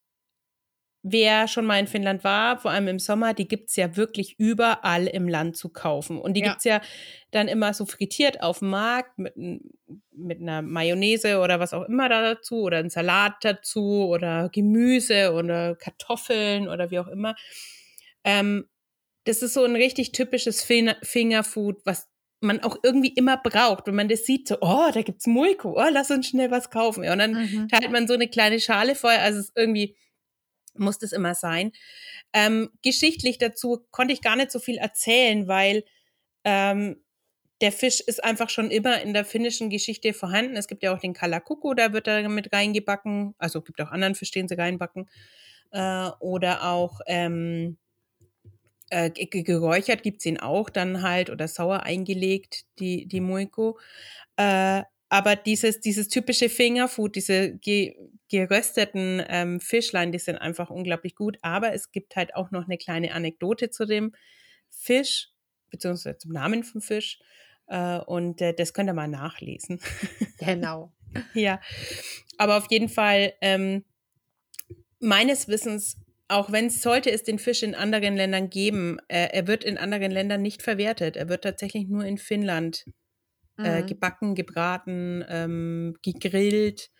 [1.06, 4.36] wer schon mal in Finnland war, vor allem im Sommer, die gibt es ja wirklich
[4.38, 6.18] überall im Land zu kaufen.
[6.18, 6.46] Und die ja.
[6.48, 6.80] gibt es ja
[7.30, 9.34] dann immer so frittiert auf dem Markt mit,
[10.12, 15.34] mit einer Mayonnaise oder was auch immer da dazu oder ein Salat dazu oder Gemüse
[15.34, 17.36] oder Kartoffeln oder wie auch immer.
[18.24, 18.64] Ähm,
[19.24, 22.08] das ist so ein richtig typisches Fingerfood, was
[22.40, 23.86] man auch irgendwie immer braucht.
[23.86, 27.06] Wenn man das sieht, so, oh, da gibt's Mulko, oh, lass uns schnell was kaufen.
[27.06, 27.68] und dann mhm.
[27.68, 29.10] teilt man so eine kleine Schale voll.
[29.10, 29.96] Also es ist irgendwie
[30.76, 31.72] muss das immer sein.
[32.32, 35.84] Ähm, geschichtlich dazu konnte ich gar nicht so viel erzählen, weil
[36.44, 37.02] ähm,
[37.60, 40.56] der Fisch ist einfach schon immer in der finnischen Geschichte vorhanden.
[40.56, 43.34] Es gibt ja auch den Kalakuku, da wird er mit reingebacken.
[43.38, 45.08] Also gibt auch anderen Fisch, den sie reinbacken.
[45.70, 47.78] Äh, oder auch ähm,
[48.90, 53.78] äh, geräuchert gibt es ihn auch dann halt oder sauer eingelegt, die, die Muiko.
[54.36, 54.82] Äh,
[55.14, 57.94] aber dieses, dieses typische Fingerfood, diese ge
[58.28, 61.38] gerösteten ähm, Fischlein, die sind einfach unglaublich gut.
[61.40, 64.12] Aber es gibt halt auch noch eine kleine Anekdote zu dem
[64.70, 65.28] Fisch,
[65.70, 67.20] beziehungsweise zum Namen vom Fisch.
[67.68, 69.78] Äh, und äh, das könnt ihr mal nachlesen.
[70.38, 70.92] Genau.
[71.32, 71.60] ja.
[72.36, 73.84] Aber auf jeden Fall, ähm,
[74.98, 75.96] meines Wissens,
[76.26, 79.78] auch wenn es sollte es den Fisch in anderen Ländern geben, äh, er wird in
[79.78, 81.16] anderen Ländern nicht verwertet.
[81.16, 82.84] Er wird tatsächlich nur in Finnland
[83.58, 83.86] äh, mhm.
[83.86, 86.90] gebacken, gebraten, ähm, gegrillt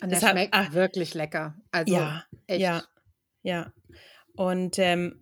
[0.00, 1.54] Und der Deshalb, schmeckt ach, wirklich lecker.
[1.70, 2.60] Also ja, echt.
[2.60, 2.82] Ja,
[3.42, 3.72] ja.
[4.34, 5.20] Und, ähm,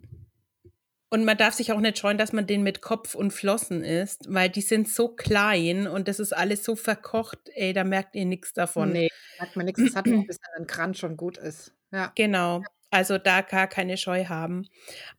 [1.09, 4.33] und man darf sich auch nicht scheuen, dass man den mit Kopf und Flossen isst,
[4.33, 8.25] weil die sind so klein und das ist alles so verkocht, ey, da merkt ihr
[8.25, 8.93] nichts davon.
[8.93, 9.83] Nee, merkt man nichts.
[9.83, 11.75] Das hat noch, bis dann ein Crunch schon gut ist.
[11.91, 12.11] Ja.
[12.15, 12.63] Genau.
[12.91, 14.67] Also da gar keine Scheu haben.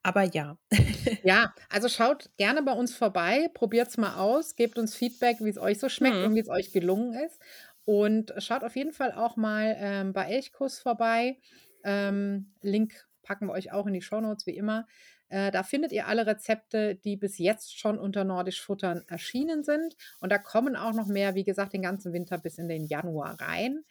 [0.03, 0.59] Aber ja.
[1.25, 5.49] ja, also schaut gerne bei uns vorbei, probiert es mal aus, gebt uns Feedback, wie
[5.49, 6.25] es euch so schmeckt hm.
[6.25, 7.41] und wie es euch gelungen ist.
[7.85, 11.39] Und schaut auf jeden Fall auch mal ähm, bei Elchkuss vorbei.
[11.83, 14.87] Ähm, Link packen wir euch auch in die Shownotes, wie immer.
[15.33, 19.97] Äh, da findet ihr alle Rezepte, die bis jetzt schon unter Nordisch Futtern erschienen sind.
[20.21, 23.41] Und da kommen auch noch mehr, wie gesagt, den ganzen Winter bis in den Januar
[23.41, 23.83] rein.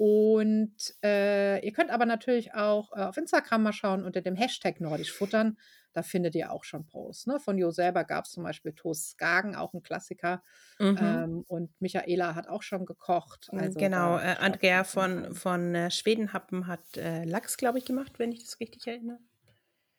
[0.00, 4.80] Und äh, ihr könnt aber natürlich auch äh, auf Instagram mal schauen unter dem Hashtag
[4.80, 5.58] Nordisch Futtern.
[5.92, 7.26] Da findet ihr auch schon Posts.
[7.26, 7.38] Ne?
[7.38, 10.42] Von Jo selber gab es zum Beispiel Toast Skagen, auch ein Klassiker.
[10.78, 10.98] Mhm.
[11.02, 13.50] Ähm, und Michaela hat auch schon gekocht.
[13.52, 18.18] Mm, also genau, äh, Andrea von, von äh, Schwedenhappen hat äh, Lachs, glaube ich, gemacht,
[18.18, 19.18] wenn ich das richtig erinnere.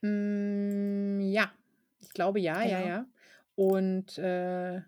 [0.01, 1.51] Mm, ja,
[1.99, 2.71] ich glaube ja, genau.
[2.71, 3.05] ja, ja.
[3.53, 4.81] Und äh,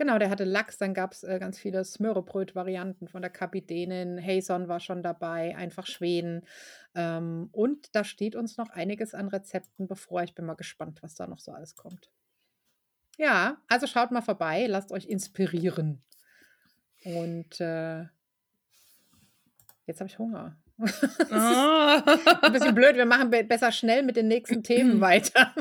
[0.00, 4.18] Genau, der hatte Lachs, dann gab es äh, ganz viele Smörebröt-Varianten von der Kapitänin.
[4.18, 6.46] Hayson war schon dabei, einfach Schweden.
[6.94, 10.22] Ähm, und da steht uns noch einiges an Rezepten bevor.
[10.22, 12.10] Ich bin mal gespannt, was da noch so alles kommt.
[13.18, 16.02] Ja, also schaut mal vorbei, lasst euch inspirieren.
[17.04, 18.04] Und äh,
[19.84, 20.56] jetzt habe ich Hunger.
[21.30, 22.00] Oh.
[22.42, 25.54] ein bisschen blöd, wir machen besser schnell mit den nächsten Themen weiter.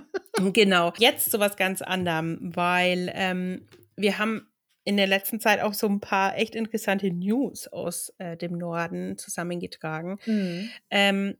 [0.53, 3.67] genau, jetzt zu was ganz anderem, weil ähm,
[3.99, 4.47] wir haben
[4.83, 9.17] in der letzten Zeit auch so ein paar echt interessante News aus äh, dem Norden
[9.17, 10.19] zusammengetragen.
[10.25, 10.69] Mhm.
[10.89, 11.37] Ähm,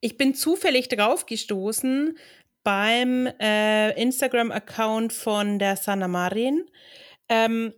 [0.00, 2.18] ich bin zufällig drauf gestoßen
[2.62, 6.66] beim äh, Instagram-Account von der Sana Marin.
[7.28, 7.72] Ähm,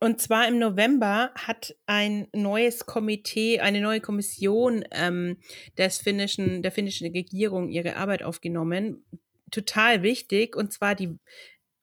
[0.00, 5.38] und zwar im November hat ein neues Komitee, eine neue Kommission ähm,
[5.78, 9.04] des finnischen, der finnischen Regierung ihre Arbeit aufgenommen.
[9.50, 10.56] Total wichtig.
[10.56, 11.18] Und zwar die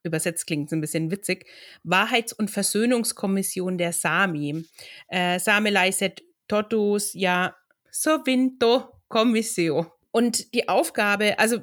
[0.03, 1.45] übersetzt klingt es ein bisschen witzig,
[1.83, 4.65] Wahrheits- und Versöhnungskommission der Sami.
[5.07, 7.55] Äh, Samelaiset totus ja
[7.89, 9.91] sovinto komissio.
[10.11, 11.59] Und die Aufgabe, also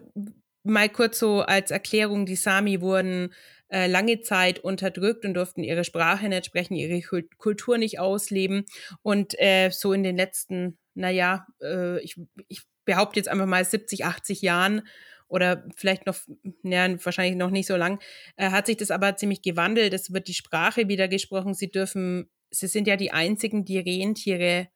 [0.63, 3.35] mal kurz so als Erklärung, die Sami wurden
[3.71, 7.03] äh, lange Zeit unterdrückt und durften ihre Sprache nicht sprechen, ihre
[7.37, 8.65] Kultur nicht ausleben.
[9.03, 14.07] Und äh, so in den letzten, naja, äh, ich, ich behaupte jetzt einfach mal 70,
[14.07, 14.83] 80 Jahren
[15.29, 16.17] oder vielleicht noch,
[16.63, 18.01] ja, wahrscheinlich noch nicht so lang,
[18.37, 19.93] äh, hat sich das aber ziemlich gewandelt.
[19.93, 21.55] Es wird die Sprache wieder gesprochen.
[21.55, 24.69] Sie dürfen, sie sind ja die einzigen, die Rentiere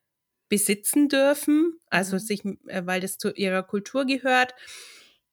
[0.49, 2.21] besitzen dürfen, also mhm.
[2.21, 4.55] sich, äh, weil das zu ihrer Kultur gehört.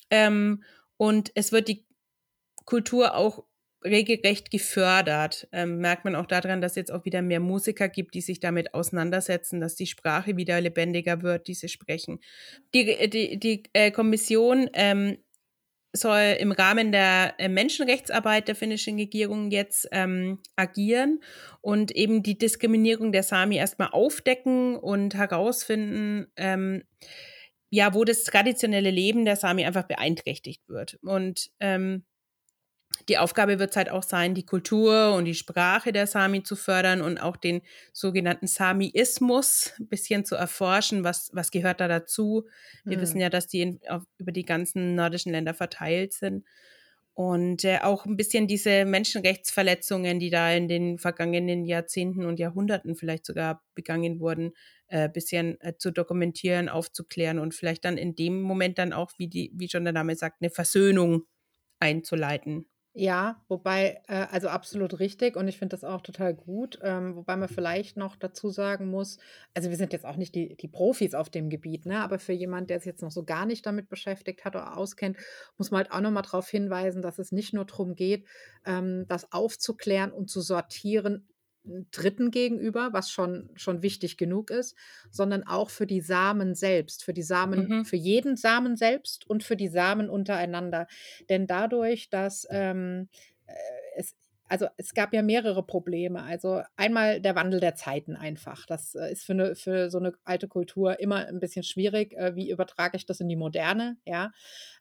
[0.09, 0.63] Ähm,
[0.95, 1.85] und es wird die
[2.65, 3.43] Kultur auch
[3.83, 5.47] regelrecht gefördert.
[5.51, 8.73] Ähm, merkt man auch daran, dass jetzt auch wieder mehr Musiker gibt, die sich damit
[8.73, 12.19] auseinandersetzen, dass die Sprache wieder lebendiger wird, die sie sprechen.
[12.73, 15.17] Die, die, die äh, Kommission ähm,
[15.93, 21.21] soll im Rahmen der äh, Menschenrechtsarbeit der finnischen Regierung jetzt ähm, agieren
[21.61, 26.83] und eben die Diskriminierung der Sami erstmal aufdecken und herausfinden, ähm,
[27.71, 30.99] ja, wo das traditionelle Leben der Sami einfach beeinträchtigt wird.
[31.01, 32.03] Und ähm,
[33.07, 36.55] die Aufgabe wird es halt auch sein, die Kultur und die Sprache der Sami zu
[36.55, 37.61] fördern und auch den
[37.93, 41.03] sogenannten Samiismus ein bisschen zu erforschen.
[41.03, 42.47] Was, was gehört da dazu?
[42.83, 43.01] Wir hm.
[43.01, 46.45] wissen ja, dass die in, auf, über die ganzen nordischen Länder verteilt sind.
[47.13, 52.95] Und äh, auch ein bisschen diese Menschenrechtsverletzungen, die da in den vergangenen Jahrzehnten und Jahrhunderten
[52.95, 54.53] vielleicht sogar begangen wurden,
[54.87, 59.11] ein äh, bisschen äh, zu dokumentieren, aufzuklären und vielleicht dann in dem Moment dann auch,
[59.17, 61.23] wie, die, wie schon der Name sagt, eine Versöhnung
[61.79, 62.67] einzuleiten.
[63.01, 66.79] Ja, wobei, äh, also absolut richtig und ich finde das auch total gut.
[66.83, 69.19] Ähm, wobei man vielleicht noch dazu sagen muss,
[69.53, 72.01] also wir sind jetzt auch nicht die, die Profis auf dem Gebiet, ne?
[72.01, 75.15] aber für jemanden, der sich jetzt noch so gar nicht damit beschäftigt hat oder auskennt,
[75.57, 78.25] muss man halt auch nochmal darauf hinweisen, dass es nicht nur darum geht,
[78.65, 81.25] ähm, das aufzuklären und zu sortieren,
[81.63, 84.75] Dritten gegenüber, was schon, schon wichtig genug ist,
[85.11, 87.85] sondern auch für die Samen selbst, für die Samen, mhm.
[87.85, 90.87] für jeden Samen selbst und für die Samen untereinander.
[91.29, 93.09] Denn dadurch, dass ähm,
[93.45, 93.53] äh,
[93.97, 94.15] es
[94.49, 96.23] also es gab ja mehrere Probleme.
[96.23, 98.65] Also einmal der Wandel der Zeiten einfach.
[98.65, 102.13] Das äh, ist für, eine, für so eine alte Kultur immer ein bisschen schwierig.
[102.13, 103.97] Äh, wie übertrage ich das in die moderne?
[104.05, 104.31] Ja.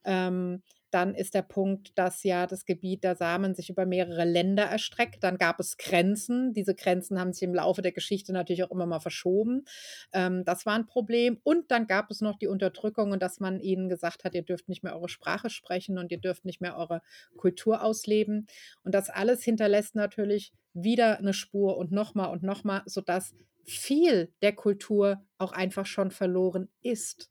[0.04, 4.64] Ähm, dann ist der Punkt, dass ja das Gebiet der Samen sich über mehrere Länder
[4.64, 5.22] erstreckt.
[5.22, 6.55] Dann gab es Grenzen.
[6.55, 9.64] Diese Grenzen haben sich im Laufe der Geschichte natürlich auch immer mal verschoben.
[10.12, 11.38] Ähm, das war ein Problem.
[11.42, 14.68] Und dann gab es noch die Unterdrückung und dass man ihnen gesagt hat, ihr dürft
[14.68, 17.03] nicht mehr eure Sprache sprechen und ihr dürft nicht mehr eure
[17.37, 18.46] Kultur ausleben.
[18.83, 24.55] Und das alles hinterlässt natürlich wieder eine Spur und nochmal und nochmal, sodass viel der
[24.55, 27.31] Kultur auch einfach schon verloren ist.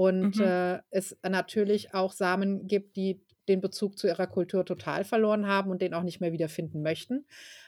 [0.00, 0.44] Und mhm.
[0.44, 5.70] äh, es natürlich auch Samen gibt, die den Bezug zu ihrer Kultur total verloren haben
[5.70, 7.26] und den auch nicht mehr wiederfinden möchten.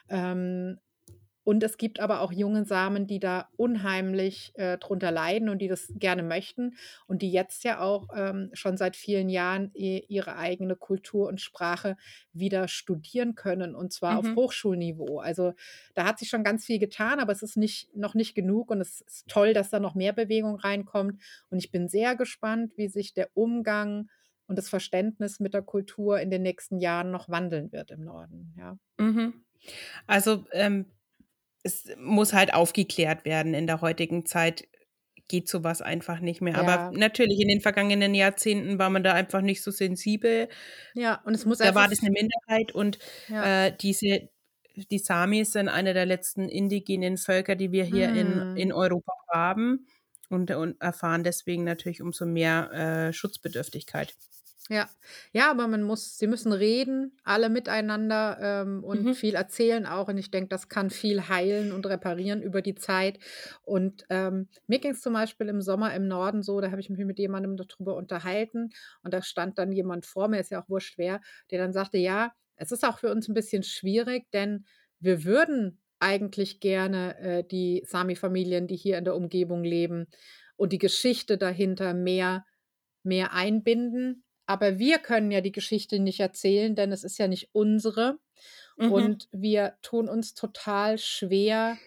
[0.08, 0.78] Ähm,
[1.44, 5.68] und es gibt aber auch junge Samen, die da unheimlich äh, drunter leiden und die
[5.68, 6.76] das gerne möchten
[7.08, 11.96] und die jetzt ja auch ähm, schon seit vielen Jahren ihre eigene Kultur und Sprache
[12.32, 14.18] wieder studieren können und zwar mhm.
[14.18, 15.18] auf Hochschulniveau.
[15.18, 15.54] Also
[15.94, 18.80] da hat sich schon ganz viel getan, aber es ist nicht, noch nicht genug und
[18.80, 21.20] es ist toll, dass da noch mehr Bewegung reinkommt.
[21.50, 24.08] Und ich bin sehr gespannt, wie sich der Umgang
[24.46, 28.54] und das Verständnis mit der Kultur in den nächsten Jahren noch wandeln wird im Norden.
[28.56, 28.78] Ja.
[28.98, 29.42] Mhm.
[30.06, 30.86] Also ähm
[31.62, 33.54] es muss halt aufgeklärt werden.
[33.54, 34.68] In der heutigen Zeit
[35.28, 36.54] geht sowas einfach nicht mehr.
[36.54, 36.60] Ja.
[36.60, 40.48] Aber natürlich, in den vergangenen Jahrzehnten war man da einfach nicht so sensibel.
[40.94, 42.98] Ja, und es muss Da war das eine Minderheit und
[43.28, 43.66] ja.
[43.66, 44.28] äh, diese,
[44.74, 48.16] die Samis sind eine der letzten indigenen Völker, die wir hier mm.
[48.16, 49.86] in, in Europa haben
[50.28, 54.14] und, und erfahren deswegen natürlich umso mehr äh, Schutzbedürftigkeit.
[54.72, 54.88] Ja,
[55.32, 59.12] ja, aber man muss, sie müssen reden, alle miteinander ähm, und Mhm.
[59.12, 60.08] viel erzählen auch.
[60.08, 63.18] Und ich denke, das kann viel heilen und reparieren über die Zeit.
[63.62, 66.88] Und ähm, mir ging es zum Beispiel im Sommer im Norden so, da habe ich
[66.88, 68.70] mich mit jemandem darüber unterhalten
[69.02, 71.98] und da stand dann jemand vor mir, ist ja auch wurscht wer, der dann sagte,
[71.98, 74.64] ja, es ist auch für uns ein bisschen schwierig, denn
[75.00, 80.06] wir würden eigentlich gerne äh, die Sami-Familien, die hier in der Umgebung leben
[80.56, 82.44] und die Geschichte dahinter mehr,
[83.02, 84.24] mehr einbinden.
[84.46, 88.18] Aber wir können ja die Geschichte nicht erzählen, denn es ist ja nicht unsere.
[88.76, 88.92] Mhm.
[88.92, 91.78] Und wir tun uns total schwer,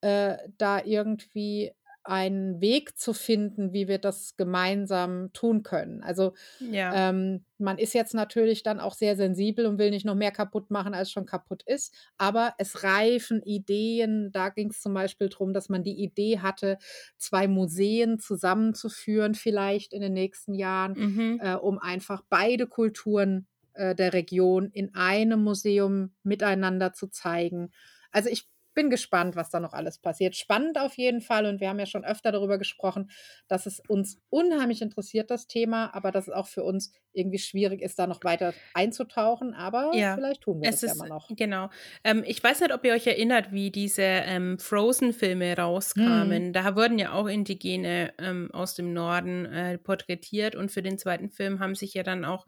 [0.00, 1.72] äh, da irgendwie
[2.08, 6.02] einen Weg zu finden, wie wir das gemeinsam tun können.
[6.02, 7.10] Also ja.
[7.10, 10.70] ähm, man ist jetzt natürlich dann auch sehr sensibel und will nicht noch mehr kaputt
[10.70, 11.94] machen, als schon kaputt ist.
[12.16, 14.32] Aber es reifen Ideen.
[14.32, 16.78] Da ging es zum Beispiel darum, dass man die Idee hatte,
[17.18, 21.40] zwei Museen zusammenzuführen, vielleicht in den nächsten Jahren, mhm.
[21.42, 27.70] äh, um einfach beide Kulturen äh, der Region in einem Museum miteinander zu zeigen.
[28.12, 30.36] Also ich bin gespannt, was da noch alles passiert.
[30.36, 31.46] Spannend auf jeden Fall.
[31.46, 33.10] Und wir haben ja schon öfter darüber gesprochen,
[33.48, 37.82] dass es uns unheimlich interessiert, das Thema, aber dass es auch für uns irgendwie schwierig
[37.82, 39.52] ist, da noch weiter einzutauchen.
[39.52, 41.28] Aber ja, vielleicht tun wir es das ist, ja mal noch.
[41.34, 41.70] Genau.
[42.04, 46.46] Ähm, ich weiß nicht, ob ihr euch erinnert, wie diese ähm, Frozen-Filme rauskamen.
[46.46, 46.52] Hm.
[46.52, 50.54] Da wurden ja auch Indigene ähm, aus dem Norden äh, porträtiert.
[50.54, 52.46] Und für den zweiten Film haben sich ja dann auch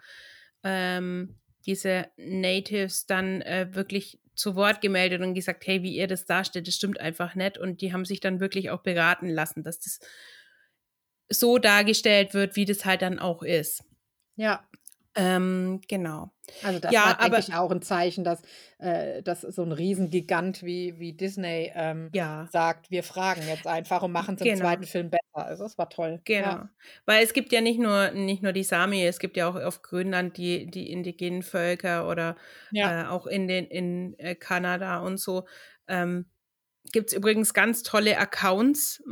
[0.63, 6.25] ähm, diese Natives dann äh, wirklich zu Wort gemeldet und gesagt, hey, wie ihr das
[6.25, 7.59] darstellt, das stimmt einfach nicht.
[7.59, 10.01] Und die haben sich dann wirklich auch beraten lassen, dass das
[11.29, 13.85] so dargestellt wird, wie das halt dann auch ist.
[14.37, 14.67] Ja.
[15.17, 16.31] Ähm, genau.
[16.63, 18.43] Also das ja, war, denke ich, auch ein Zeichen, dass,
[18.79, 22.49] äh, dass so ein Riesengigant wie, wie Disney ähm, ja.
[22.53, 24.55] sagt, wir fragen jetzt einfach und machen es genau.
[24.55, 25.21] im zweiten Film besser.
[25.33, 26.21] Also das war toll.
[26.25, 26.47] Genau.
[26.47, 26.71] Ja.
[27.07, 29.83] Weil es gibt ja nicht nur, nicht nur die Sami, es gibt ja auch auf
[29.83, 32.37] Grönland die, die indigenen Völker oder
[32.71, 33.03] ja.
[33.03, 35.45] äh, auch in, den, in äh, Kanada und so.
[35.89, 36.30] Ähm,
[36.93, 39.03] gibt es übrigens ganz tolle Accounts,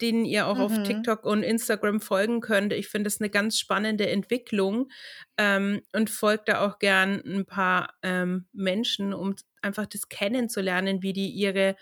[0.00, 0.62] denen ihr auch mhm.
[0.62, 2.72] auf TikTok und Instagram folgen könnt.
[2.72, 4.90] Ich finde es eine ganz spannende Entwicklung
[5.36, 11.12] ähm, und folgt da auch gern ein paar ähm, Menschen, um einfach das kennenzulernen, wie
[11.12, 11.76] die ihre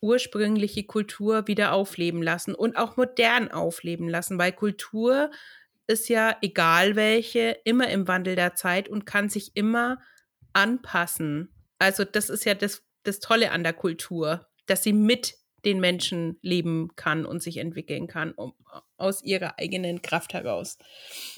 [0.00, 5.30] ursprüngliche Kultur wieder aufleben lassen und auch modern aufleben lassen, weil Kultur
[5.86, 9.98] ist ja, egal welche, immer im Wandel der Zeit und kann sich immer
[10.52, 11.52] anpassen.
[11.78, 16.38] Also das ist ja das das Tolle an der Kultur, dass sie mit den Menschen
[16.42, 18.52] leben kann und sich entwickeln kann, um,
[18.96, 20.78] aus ihrer eigenen Kraft heraus.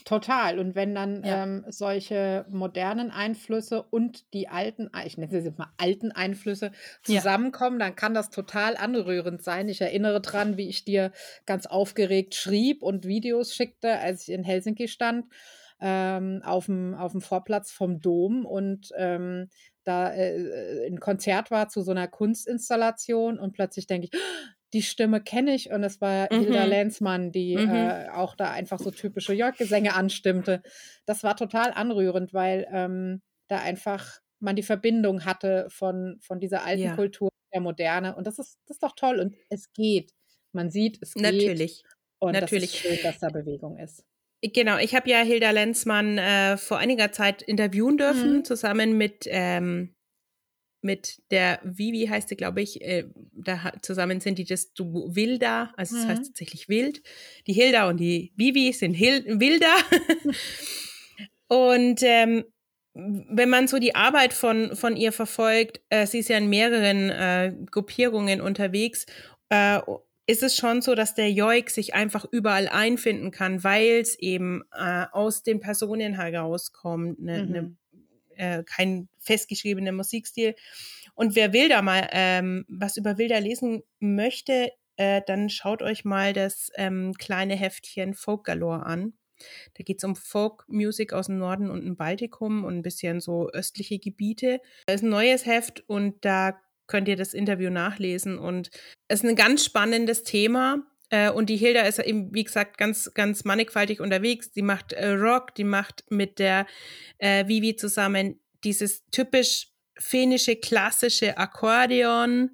[0.04, 0.58] Total.
[0.58, 1.44] Und wenn dann ja.
[1.44, 7.78] ähm, solche modernen Einflüsse und die alten, ich nenne sie jetzt mal alten Einflüsse zusammenkommen,
[7.78, 7.86] ja.
[7.86, 9.68] dann kann das total anrührend sein.
[9.68, 11.12] Ich erinnere daran, wie ich dir
[11.44, 15.26] ganz aufgeregt schrieb und Videos schickte, als ich in Helsinki stand.
[15.78, 19.50] Ähm, auf, dem, Vorplatz vom Dom und ähm,
[19.84, 24.20] da äh, ein Konzert war zu so einer Kunstinstallation und plötzlich denke ich,
[24.72, 26.40] die Stimme kenne ich und es war mhm.
[26.40, 27.74] Hilda Lenzmann, die mhm.
[27.74, 30.62] äh, auch da einfach so typische Jörg-Gesänge anstimmte.
[31.04, 36.64] Das war total anrührend, weil ähm, da einfach man die Verbindung hatte von, von dieser
[36.64, 36.94] alten ja.
[36.94, 40.12] Kultur der Moderne und das ist, das ist doch toll und es geht.
[40.52, 41.22] Man sieht, es geht.
[41.22, 41.84] Natürlich.
[42.18, 42.72] Und Natürlich.
[42.72, 44.04] das ist schön, dass da Bewegung ist.
[44.42, 48.44] Genau, ich habe ja Hilda Lenzmann äh, vor einiger Zeit interviewen dürfen, mhm.
[48.44, 49.94] zusammen mit, ähm,
[50.82, 52.82] mit der Vivi, heißt sie, glaube ich.
[52.82, 56.08] Äh, da zusammen sind die das Duo Wilda, also es mhm.
[56.08, 57.02] heißt tatsächlich Wild.
[57.46, 59.74] Die Hilda und die Vivi sind Hil Wilda.
[61.48, 62.44] und ähm,
[62.94, 67.10] wenn man so die Arbeit von, von ihr verfolgt, äh, sie ist ja in mehreren
[67.10, 69.06] äh, Gruppierungen unterwegs
[69.48, 69.80] äh,
[70.26, 74.62] ist es schon so, dass der Joik sich einfach überall einfinden kann, weil es eben
[74.72, 77.76] äh, aus den Personen herauskommt, ne, ne mhm.
[77.92, 80.54] ne, äh, kein festgeschriebener Musikstil.
[81.14, 86.32] Und wer Wilder mal ähm, was über Wilder lesen möchte, äh, dann schaut euch mal
[86.32, 89.14] das ähm, kleine Heftchen Folk Galore an.
[89.74, 93.50] Da geht es um Folk-Music aus dem Norden und dem Baltikum und ein bisschen so
[93.50, 94.60] östliche Gebiete.
[94.86, 98.38] Das ist ein neues Heft und da könnt ihr das Interview nachlesen.
[98.38, 98.70] Und
[99.08, 100.78] es ist ein ganz spannendes Thema.
[101.10, 104.50] Äh, und die Hilda ist eben, wie gesagt, ganz, ganz mannigfaltig unterwegs.
[104.52, 106.66] Die macht äh, Rock, die macht mit der
[107.18, 109.68] äh, Vivi zusammen dieses typisch
[109.98, 112.50] finnische klassische Akkordeon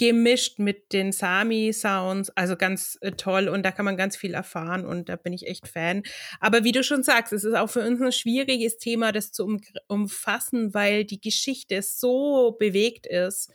[0.00, 2.30] gemischt mit den Sami-Sounds.
[2.30, 5.46] Also ganz äh, toll und da kann man ganz viel erfahren und da bin ich
[5.46, 6.04] echt Fan.
[6.40, 9.44] Aber wie du schon sagst, es ist auch für uns ein schwieriges Thema, das zu
[9.44, 13.52] um, umfassen, weil die Geschichte so bewegt ist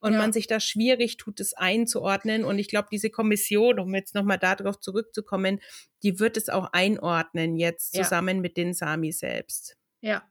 [0.00, 0.18] und ja.
[0.18, 2.44] man sich da schwierig tut, es einzuordnen.
[2.44, 5.60] Und ich glaube, diese Kommission, um jetzt nochmal darauf zurückzukommen,
[6.02, 8.42] die wird es auch einordnen jetzt zusammen ja.
[8.42, 9.78] mit den Sami selbst.
[10.02, 10.22] Ja,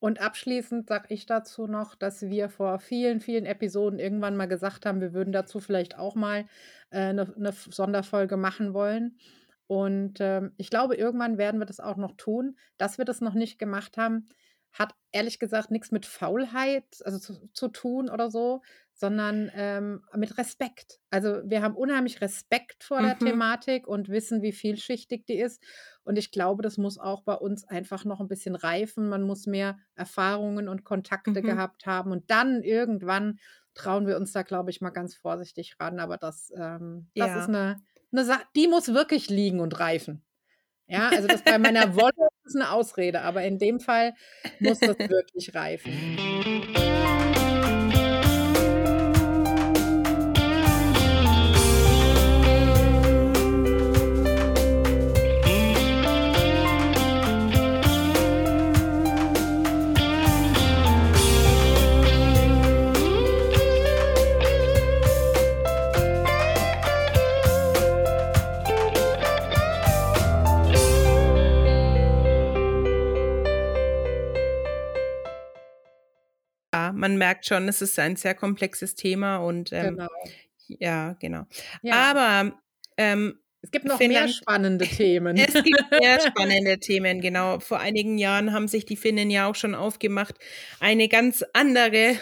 [0.00, 4.86] und abschließend sage ich dazu noch, dass wir vor vielen, vielen Episoden irgendwann mal gesagt
[4.86, 6.46] haben, wir würden dazu vielleicht auch mal
[6.90, 9.18] äh, 'ne 'ne Sonderfolge machen wollen.
[9.66, 12.56] Und, ähm, ich glaube, irgendwann werden wir das auch noch tun.
[12.78, 14.26] Dass wir das noch nicht gemacht haben,
[14.72, 18.62] hat ehrlich gesagt nichts mit Faulheit, also zu zu tun oder so,
[19.00, 21.00] sondern, ähm, mit Respekt.
[21.10, 23.18] Also, wir haben unheimlich Respekt vor der Mhm.
[23.18, 25.62] Thematik und wissen, wie vielschichtig die ist.
[26.04, 29.08] Und ich glaube, das muss auch bei uns einfach noch ein bisschen reifen.
[29.08, 31.42] Man muss mehr Erfahrungen und Kontakte Mhm.
[31.42, 33.38] gehabt haben und dann irgendwann
[33.74, 36.00] trauen wir uns da, glaube ich, mal ganz vorsichtig ran.
[36.00, 37.82] Aber das, ähm das ist eine
[38.12, 40.24] 'ne Sache, die muss wirklich liegen und reifen.
[40.88, 44.14] Ja, also das bei meiner Wolle ist eine Ausrede, aber in dem Fall
[44.58, 46.04] muss das wirklich reifen.
[76.92, 80.08] Man merkt schon, es ist ein sehr komplexes Thema und ähm, genau.
[80.66, 81.46] ja, genau.
[81.82, 82.10] Ja.
[82.10, 82.60] Aber
[82.96, 85.36] ähm, es gibt noch Finnland, mehr spannende Themen.
[85.36, 87.60] Es gibt mehr spannende Themen, genau.
[87.60, 90.36] Vor einigen Jahren haben sich die Finnen ja auch schon aufgemacht,
[90.80, 92.16] eine ganz andere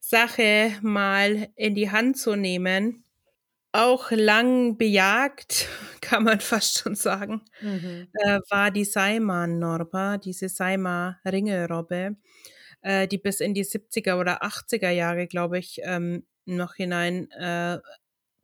[0.00, 3.04] Sache mal in die Hand zu nehmen.
[3.72, 5.68] Auch lang bejagt,
[6.00, 8.08] kann man fast schon sagen, mhm.
[8.14, 12.16] äh, war die Saiman-Norba, diese Saima-Ringelrobbe
[12.84, 17.78] äh, die bis in die 70er oder 80er Jahre, glaube ich, ähm, noch hinein äh,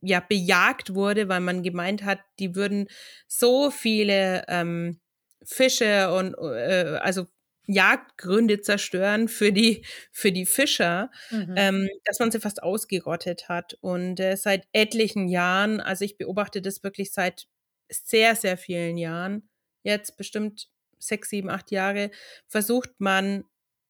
[0.01, 2.87] ja bejagt wurde, weil man gemeint hat, die würden
[3.27, 4.99] so viele ähm,
[5.43, 7.27] Fische und äh, also
[7.67, 11.53] Jagdgründe zerstören für die für die Fischer, mhm.
[11.55, 13.77] ähm, dass man sie fast ausgerottet hat.
[13.81, 17.47] Und äh, seit etlichen Jahren, also ich beobachte das wirklich seit
[17.89, 19.49] sehr sehr vielen Jahren,
[19.83, 22.09] jetzt bestimmt sechs, sieben, acht Jahre,
[22.47, 23.45] versucht man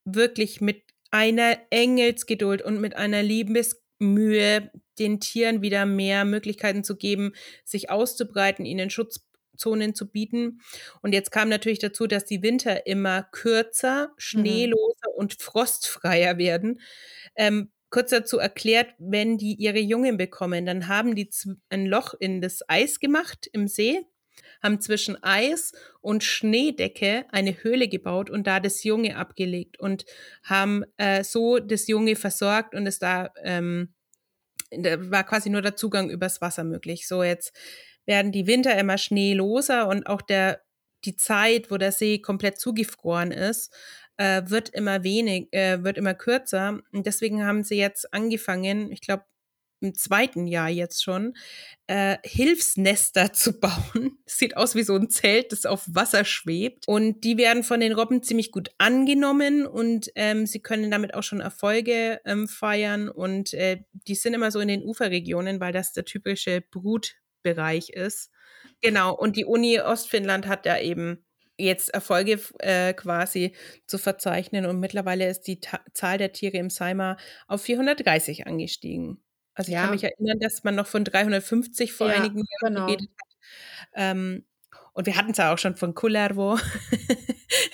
[0.05, 7.33] wirklich mit einer Engelsgeduld und mit einer Liebesmühe den Tieren wieder mehr Möglichkeiten zu geben,
[7.65, 10.61] sich auszubreiten, ihnen Schutzzonen zu bieten.
[11.01, 14.13] Und jetzt kam natürlich dazu, dass die Winter immer kürzer, mhm.
[14.17, 15.17] schneeloser mhm.
[15.17, 16.79] und frostfreier werden.
[17.35, 21.29] Ähm, kurz dazu erklärt, wenn die ihre Jungen bekommen, dann haben die
[21.69, 24.05] ein Loch in das Eis gemacht im See
[24.61, 30.05] haben zwischen Eis und Schneedecke eine Höhle gebaut und da das Junge abgelegt und
[30.43, 33.93] haben äh, so das Junge versorgt und es da, ähm,
[34.71, 37.07] da war quasi nur der Zugang übers Wasser möglich.
[37.07, 37.53] So jetzt
[38.05, 40.61] werden die Winter immer schneeloser und auch der
[41.05, 43.73] die Zeit, wo der See komplett zugefroren ist,
[44.17, 46.79] äh, wird immer wenig, äh, wird immer kürzer.
[46.91, 49.23] Und deswegen haben sie jetzt angefangen, ich glaube,
[49.81, 51.33] im zweiten Jahr jetzt schon,
[51.87, 54.17] äh, Hilfsnester zu bauen.
[54.25, 56.87] Das sieht aus wie so ein Zelt, das auf Wasser schwebt.
[56.87, 61.23] Und die werden von den Robben ziemlich gut angenommen und ähm, sie können damit auch
[61.23, 63.09] schon Erfolge ähm, feiern.
[63.09, 68.29] Und äh, die sind immer so in den Uferregionen, weil das der typische Brutbereich ist.
[68.81, 69.13] Genau.
[69.15, 71.25] Und die Uni Ostfinnland hat da eben
[71.61, 73.55] jetzt Erfolge äh, quasi
[73.85, 77.17] zu verzeichnen und mittlerweile ist die Ta Zahl der Tiere im Seimer
[77.47, 79.21] auf 430 angestiegen.
[79.61, 79.83] Also ich ja.
[79.83, 82.85] kann mich erinnern, dass man noch von 350 vor ja, einigen Jahren genau.
[82.87, 83.37] geredet hat.
[83.93, 84.43] Ähm,
[84.93, 86.57] und wir hatten es ja auch schon von Kullervo,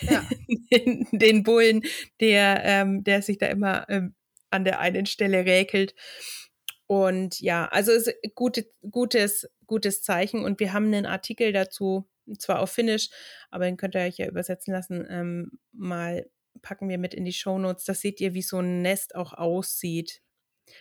[0.01, 0.27] ja.
[0.71, 1.83] den, den, Bullen,
[2.19, 4.15] der, ähm, der sich da immer ähm,
[4.49, 5.95] an der einen Stelle räkelt.
[6.87, 10.43] Und ja, also es ist gute, gutes, gutes Zeichen.
[10.43, 13.09] Und wir haben einen Artikel dazu, zwar auf Finnisch,
[13.49, 16.29] aber den könnt ihr euch ja übersetzen lassen, ähm, mal
[16.61, 17.85] packen wir mit in die Show Notes.
[17.85, 20.21] Da seht ihr, wie so ein Nest auch aussieht.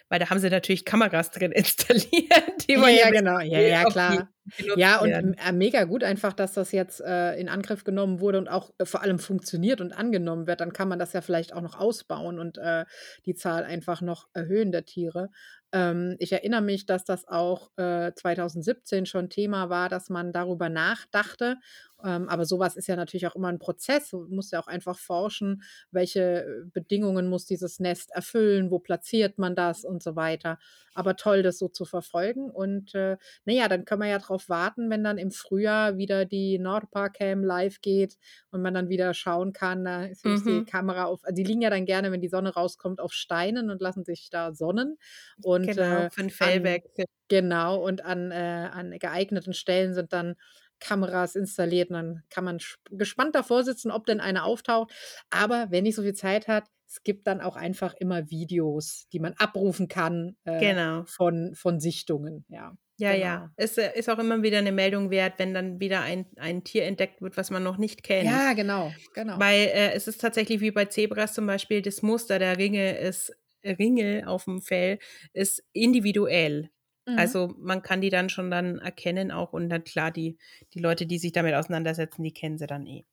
[0.09, 2.69] Weil da haben sie natürlich Kameras drin installiert.
[2.69, 3.41] Die ja, ja, genau.
[3.41, 4.29] Ja, ja, klar.
[4.77, 8.49] Ja, und äh, mega gut einfach, dass das jetzt äh, in Angriff genommen wurde und
[8.49, 10.61] auch äh, vor allem funktioniert und angenommen wird.
[10.61, 12.85] Dann kann man das ja vielleicht auch noch ausbauen und äh,
[13.25, 15.31] die Zahl einfach noch erhöhen der Tiere.
[15.73, 20.69] Ähm, ich erinnere mich, dass das auch äh, 2017 schon Thema war, dass man darüber
[20.69, 21.57] nachdachte.
[22.05, 24.11] Ähm, aber sowas ist ja natürlich auch immer ein Prozess.
[24.11, 29.39] Du musst ja auch einfach forschen, welche äh, Bedingungen muss dieses Nest erfüllen, wo platziert
[29.39, 30.59] man das und so weiter.
[30.95, 32.51] Aber toll, das so zu verfolgen.
[32.51, 36.59] Und äh, naja, dann können wir ja darauf warten, wenn dann im Frühjahr wieder die
[36.59, 38.17] Nordpark-Cam live geht
[38.51, 40.45] und man dann wieder schauen kann, da ist mhm.
[40.45, 43.71] die Kamera auf, also die liegen ja dann gerne, wenn die Sonne rauskommt, auf Steinen
[43.71, 44.99] und lassen sich da sonnen.
[45.43, 47.07] Und, genau, äh, ein Fellwechsel.
[47.29, 50.37] Genau, und an, äh, an geeigneten Stellen sind dann
[50.81, 52.59] Kameras installiert und dann kann man
[52.91, 54.93] gespannt davor sitzen, ob denn eine auftaucht.
[55.31, 59.19] Aber wer nicht so viel Zeit hat, es gibt dann auch einfach immer Videos, die
[59.19, 61.05] man abrufen kann äh, genau.
[61.07, 62.45] von, von Sichtungen.
[62.49, 63.25] Ja, ja, genau.
[63.25, 63.53] ja.
[63.57, 66.85] Es äh, ist auch immer wieder eine Meldung wert, wenn dann wieder ein, ein Tier
[66.85, 68.29] entdeckt wird, was man noch nicht kennt.
[68.29, 69.39] Ja, genau, genau.
[69.39, 73.33] Weil äh, es ist tatsächlich wie bei Zebras zum Beispiel, das Muster der Ringe ist
[73.65, 74.99] Ringel auf dem Fell
[75.33, 76.71] ist individuell.
[77.07, 77.19] Mhm.
[77.19, 80.37] Also man kann die dann schon dann erkennen auch und dann klar, die,
[80.75, 83.05] die Leute, die sich damit auseinandersetzen, die kennen sie dann eh.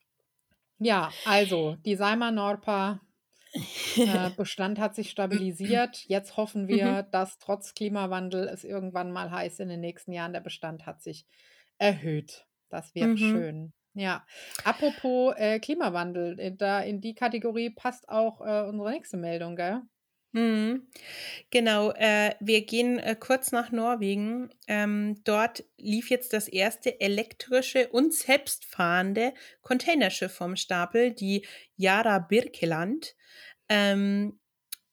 [0.80, 3.00] Ja, also die Seimer Norpa
[3.96, 6.04] äh, Bestand hat sich stabilisiert.
[6.08, 7.12] Jetzt hoffen wir, mhm.
[7.12, 11.26] dass trotz Klimawandel es irgendwann mal heißt in den nächsten Jahren, der Bestand hat sich
[11.78, 12.48] erhöht.
[12.70, 13.18] Das wird mhm.
[13.18, 13.74] schön.
[13.96, 14.26] Ja,
[14.64, 19.82] apropos äh, Klimawandel, äh, da in die Kategorie passt auch äh, unsere nächste Meldung, gell?
[20.34, 20.88] Mhm.
[21.52, 24.50] Genau, äh, wir gehen äh, kurz nach Norwegen.
[24.68, 31.46] Ähm, dort lief jetzt das erste elektrische und selbstfahrende Containerschiff vom Stapel, die
[31.78, 33.16] Yara Birkeland.
[33.70, 34.40] Ähm,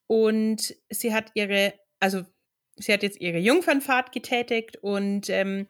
[0.07, 2.23] und sie hat ihre, also
[2.77, 5.69] sie hat jetzt ihre Jungfernfahrt getätigt und ähm,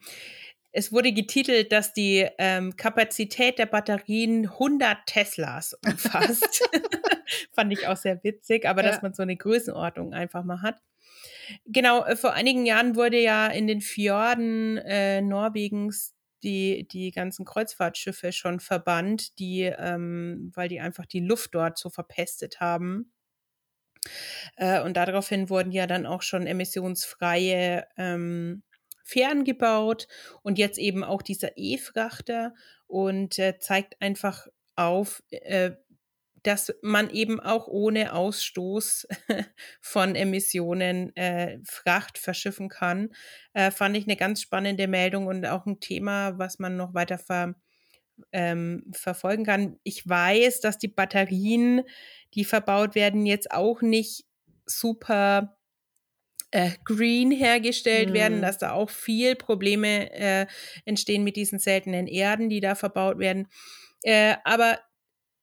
[0.71, 6.63] es wurde getitelt, dass die ähm, Kapazität der Batterien 100 Teslas umfasst.
[7.53, 8.89] Fand ich auch sehr witzig, aber ja.
[8.89, 10.81] dass man so eine Größenordnung einfach mal hat.
[11.65, 17.45] Genau, äh, vor einigen Jahren wurde ja in den Fjorden äh, Norwegens die, die ganzen
[17.45, 23.13] Kreuzfahrtschiffe schon verbannt, die, ähm, weil die einfach die Luft dort so verpestet haben.
[24.55, 28.63] Äh, und daraufhin wurden ja dann auch schon emissionsfreie ähm,
[29.03, 30.07] Fähren gebaut
[30.41, 32.53] und jetzt eben auch dieser E-Frachter
[32.87, 35.71] und äh, zeigt einfach auf, äh,
[36.43, 39.07] dass man eben auch ohne Ausstoß
[39.81, 43.09] von Emissionen äh, Fracht verschiffen kann,
[43.53, 47.19] äh, fand ich eine ganz spannende Meldung und auch ein Thema, was man noch weiter
[47.19, 47.55] ver,
[48.31, 49.79] ähm, verfolgen kann.
[49.83, 51.83] Ich weiß, dass die Batterien,
[52.33, 54.25] die verbaut werden, jetzt auch nicht
[54.65, 55.57] super
[56.51, 58.13] äh, green hergestellt mhm.
[58.13, 60.47] werden, dass da auch viel Probleme äh,
[60.85, 63.47] entstehen mit diesen seltenen Erden, die da verbaut werden.
[64.03, 64.79] Äh, aber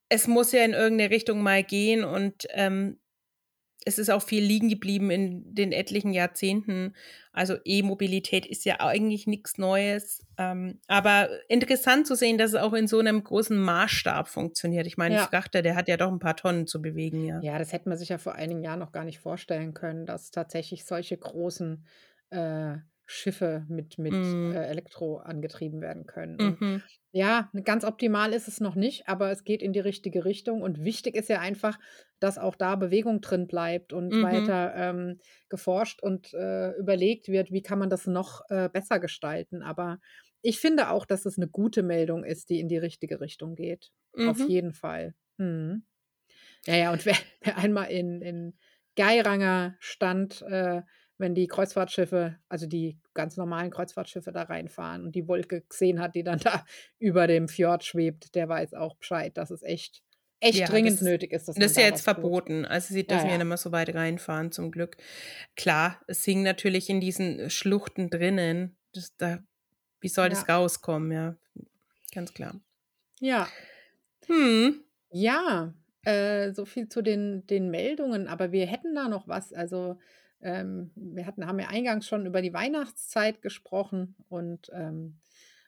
[0.09, 2.99] es muss ja in irgendeine Richtung mal gehen und ähm,
[3.85, 6.95] es ist auch viel liegen geblieben in den etlichen Jahrzehnten.
[7.33, 10.27] Also E-Mobilität ist ja eigentlich nichts Neues.
[10.37, 14.87] Ähm, aber interessant zu sehen, dass es auch in so einem großen Maßstab funktioniert.
[14.87, 15.27] Ich meine, ja.
[15.27, 17.41] Frachter, der hat ja doch ein paar Tonnen zu bewegen, ja.
[17.41, 20.31] Ja, das hätte man sich ja vor einigen Jahren noch gar nicht vorstellen können, dass
[20.31, 21.87] tatsächlich solche großen
[22.31, 22.77] äh,
[23.11, 24.53] Schiffe mit, mit mm.
[24.53, 26.37] äh, Elektro angetrieben werden können.
[26.37, 26.83] Mhm.
[27.11, 30.61] Ja, ganz optimal ist es noch nicht, aber es geht in die richtige Richtung.
[30.61, 31.79] Und wichtig ist ja einfach,
[32.21, 34.23] dass auch da Bewegung drin bleibt und mhm.
[34.23, 39.63] weiter ähm, geforscht und äh, überlegt wird, wie kann man das noch äh, besser gestalten.
[39.63, 40.01] Aber
[40.43, 43.91] ich finde auch, dass es eine gute Meldung ist, die in die richtige Richtung geht.
[44.15, 44.29] Mhm.
[44.29, 45.15] Auf jeden Fall.
[45.39, 45.85] Mhm.
[46.67, 48.59] Ja, ja, und wer, wer einmal in, in
[48.97, 50.83] Geiranger stand, äh,
[51.19, 56.15] wenn die Kreuzfahrtschiffe, also die ganz normalen Kreuzfahrtschiffe da reinfahren und die Wolke gesehen hat,
[56.15, 56.65] die dann da
[56.99, 60.03] über dem Fjord schwebt, der weiß auch Bescheid, dass es echt,
[60.41, 61.49] echt ja, dringend das, nötig ist.
[61.49, 62.63] Dass das ist ja jetzt verboten.
[62.63, 62.71] Tut.
[62.71, 63.33] Also sie dürfen ja, ja.
[63.33, 64.97] ja, nicht mehr so weit reinfahren, zum Glück.
[65.57, 68.77] Klar, es hing natürlich in diesen Schluchten drinnen.
[68.95, 69.41] Das, da,
[70.01, 71.37] wie soll das rauskommen, ja?
[72.15, 72.61] Ganz klar.
[73.21, 73.49] Ja.
[74.27, 74.85] Hm.
[75.11, 79.53] Ja, äh, so viel zu den, den Meldungen, aber wir hätten da noch was.
[79.53, 79.99] Also
[80.41, 85.21] ähm, wir hatten, haben ja eingangs schon über die Weihnachtszeit gesprochen und ähm,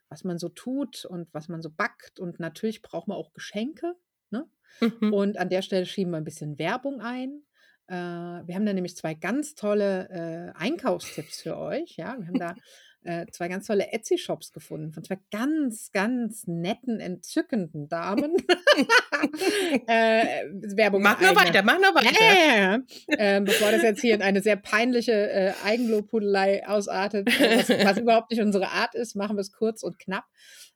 [0.08, 2.20] was man so tut und was man so backt.
[2.20, 3.94] Und natürlich braucht man auch Geschenke.
[4.30, 4.48] Ne?
[4.80, 5.12] Mhm.
[5.12, 7.42] Und an der Stelle schieben wir ein bisschen Werbung ein.
[7.86, 11.96] Äh, wir haben da nämlich zwei ganz tolle äh, Einkaufstipps für euch.
[11.96, 12.54] Ja, wir haben da
[13.02, 18.36] äh, zwei ganz tolle Etsy-Shops gefunden von zwei ganz, ganz netten, entzückenden Damen.
[19.86, 20.44] äh,
[20.76, 21.02] Werbung.
[21.02, 22.12] Mach nur weiter, mach nur weiter.
[22.20, 23.36] Ja, ja, ja.
[23.36, 28.30] Äh, bevor das jetzt hier in eine sehr peinliche äh, Eigenlobhudelei ausartet, was, was, überhaupt
[28.30, 30.26] nicht unsere Art ist, machen wir es kurz und knapp.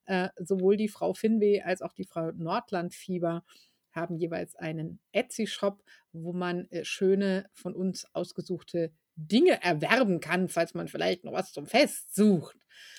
[0.07, 3.45] Äh, sowohl die Frau Finweh als auch die Frau Nordlandfieber
[3.93, 10.75] haben jeweils einen Etsy-Shop, wo man äh, schöne von uns ausgesuchte Dinge erwerben kann, falls
[10.75, 12.57] man vielleicht noch was zum Fest sucht.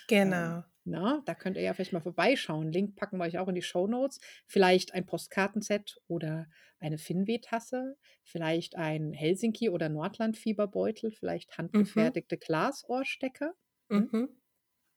[0.08, 0.58] Genau.
[0.58, 2.72] Ähm, na, da könnt ihr ja vielleicht mal vorbeischauen.
[2.72, 4.20] Link packen wir euch auch in die Show Notes.
[4.46, 6.48] Vielleicht ein Postkartenset oder
[6.80, 11.64] eine Finweh-Tasse, vielleicht ein Helsinki- oder Nordland-Fieberbeutel, vielleicht mhm.
[11.64, 12.40] handgefertigte mhm.
[12.40, 13.54] Glasohrstecker.
[13.90, 14.10] Hm?
[14.12, 14.30] Mhm.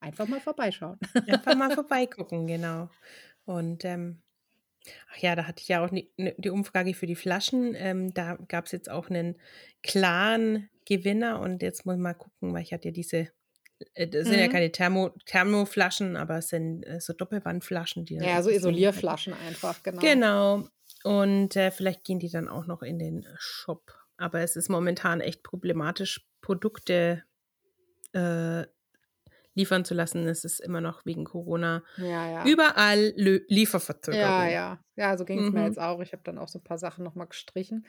[0.00, 0.98] Einfach mal vorbeischauen.
[1.26, 2.90] Einfach mal vorbeigucken, genau.
[3.46, 4.22] Und ähm,
[5.12, 7.74] ach ja, da hatte ich ja auch die, ne, die Umfrage für die Flaschen.
[7.76, 9.36] Ähm, da gab es jetzt auch einen
[9.82, 13.28] klaren Gewinner und jetzt muss ich mal gucken, weil ich hatte ja diese,
[13.94, 14.42] äh, das sind mhm.
[14.42, 18.04] ja keine Thermo, Thermoflaschen, aber es sind äh, so Doppelwandflaschen.
[18.04, 20.00] Die ja, so Isolierflaschen einfach, genau.
[20.00, 20.68] Genau.
[21.04, 23.94] Und äh, vielleicht gehen die dann auch noch in den Shop.
[24.16, 27.22] Aber es ist momentan echt problematisch, Produkte
[28.12, 28.64] äh,
[29.58, 30.26] liefern zu lassen.
[30.28, 32.44] Es ist immer noch wegen Corona ja, ja.
[32.46, 34.22] überall Lö Lieferverzögerung.
[34.24, 34.78] Ja, ja.
[34.96, 35.52] Ja, so ging es mhm.
[35.52, 36.00] mir jetzt auch.
[36.00, 37.86] Ich habe dann auch so ein paar Sachen nochmal gestrichen.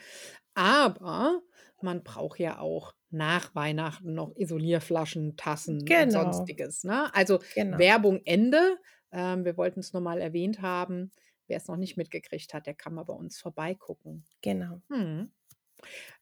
[0.56, 1.42] Aber
[1.82, 6.02] man braucht ja auch nach Weihnachten noch Isolierflaschen, Tassen genau.
[6.02, 6.84] und sonstiges.
[6.84, 7.14] Ne?
[7.14, 7.78] Also genau.
[7.78, 8.78] Werbung Ende.
[9.12, 11.12] Ähm, wir wollten es nochmal erwähnt haben.
[11.48, 14.26] Wer es noch nicht mitgekriegt hat, der kann mal bei uns vorbeigucken.
[14.42, 14.82] Genau.
[14.90, 15.32] Hm.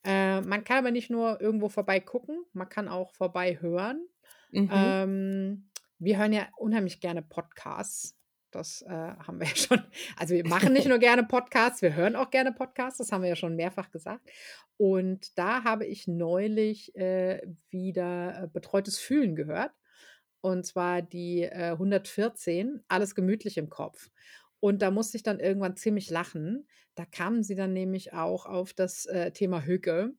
[0.03, 4.07] Äh, man kann aber nicht nur irgendwo vorbeigucken, man kann auch vorbei hören.
[4.51, 4.69] Mhm.
[4.71, 5.69] Ähm,
[5.99, 8.15] wir hören ja unheimlich gerne Podcasts.
[8.51, 9.81] Das äh, haben wir ja schon.
[10.17, 13.29] Also wir machen nicht nur gerne Podcasts, wir hören auch gerne Podcasts, das haben wir
[13.29, 14.29] ja schon mehrfach gesagt.
[14.77, 19.71] Und da habe ich neulich äh, wieder äh, Betreutes Fühlen gehört.
[20.41, 24.09] Und zwar die äh, 114, alles gemütlich im Kopf.
[24.59, 26.67] Und da musste ich dann irgendwann ziemlich lachen.
[26.95, 30.13] Da kamen sie dann nämlich auch auf das äh, Thema Hücke.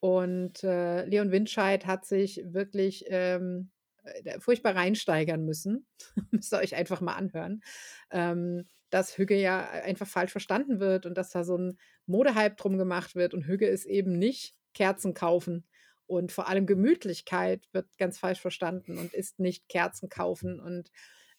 [0.00, 3.70] Und äh, Leon Windscheid hat sich wirklich ähm,
[4.04, 5.86] äh, furchtbar reinsteigern müssen.
[6.30, 7.62] Müsst ihr euch einfach mal anhören.
[8.10, 12.78] Ähm, dass Hügge ja einfach falsch verstanden wird und dass da so ein Modehype drum
[12.78, 13.34] gemacht wird.
[13.34, 15.66] Und Hügge ist eben nicht Kerzen kaufen.
[16.06, 20.58] Und vor allem Gemütlichkeit wird ganz falsch verstanden und ist nicht Kerzen kaufen.
[20.58, 20.90] Und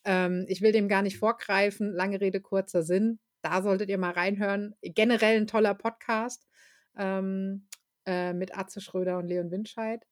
[0.04, 1.92] ähm, ich will dem gar nicht vorgreifen.
[1.92, 3.20] Lange Rede, kurzer Sinn.
[3.42, 4.76] Da solltet ihr mal reinhören.
[4.82, 6.48] Generell ein toller Podcast.
[6.98, 7.66] Ähm,
[8.06, 10.06] äh, mit Atze Schröder und Leon Windscheid.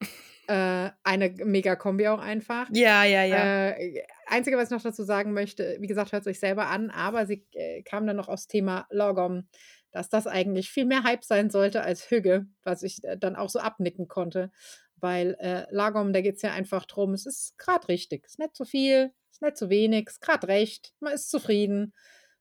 [0.48, 2.70] äh, eine mega Kombi auch einfach.
[2.72, 3.70] Ja, ja, ja.
[3.70, 6.90] Äh, Einzige, was ich noch dazu sagen möchte, wie gesagt, hört es euch selber an,
[6.90, 9.48] aber sie äh, kam dann noch aufs Thema Logom,
[9.92, 13.50] dass das eigentlich viel mehr Hype sein sollte als Hügge, was ich äh, dann auch
[13.50, 14.52] so abnicken konnte.
[15.00, 18.26] Weil Lagom, da geht es ja einfach drum, es ist gerade richtig.
[18.26, 21.14] Es ist nicht zu viel, es ist nicht zu wenig, es ist gerade recht, man
[21.14, 21.94] ist zufrieden.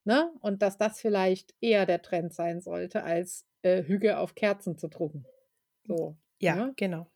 [0.04, 0.30] Ne?
[0.40, 4.88] Und dass das vielleicht eher der Trend sein sollte, als äh, Hüge auf Kerzen zu
[4.88, 5.26] drucken.
[5.86, 6.16] So.
[6.38, 6.72] Ja, ne?
[6.76, 7.06] genau.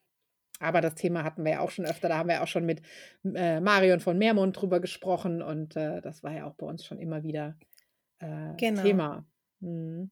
[0.61, 2.09] Aber das Thema hatten wir ja auch schon öfter.
[2.09, 2.83] Da haben wir auch schon mit
[3.25, 6.99] äh, Marion von Meermund drüber gesprochen und äh, das war ja auch bei uns schon
[6.99, 7.57] immer wieder
[8.19, 8.83] äh, genau.
[8.83, 9.27] Thema.
[9.61, 10.11] Mhm.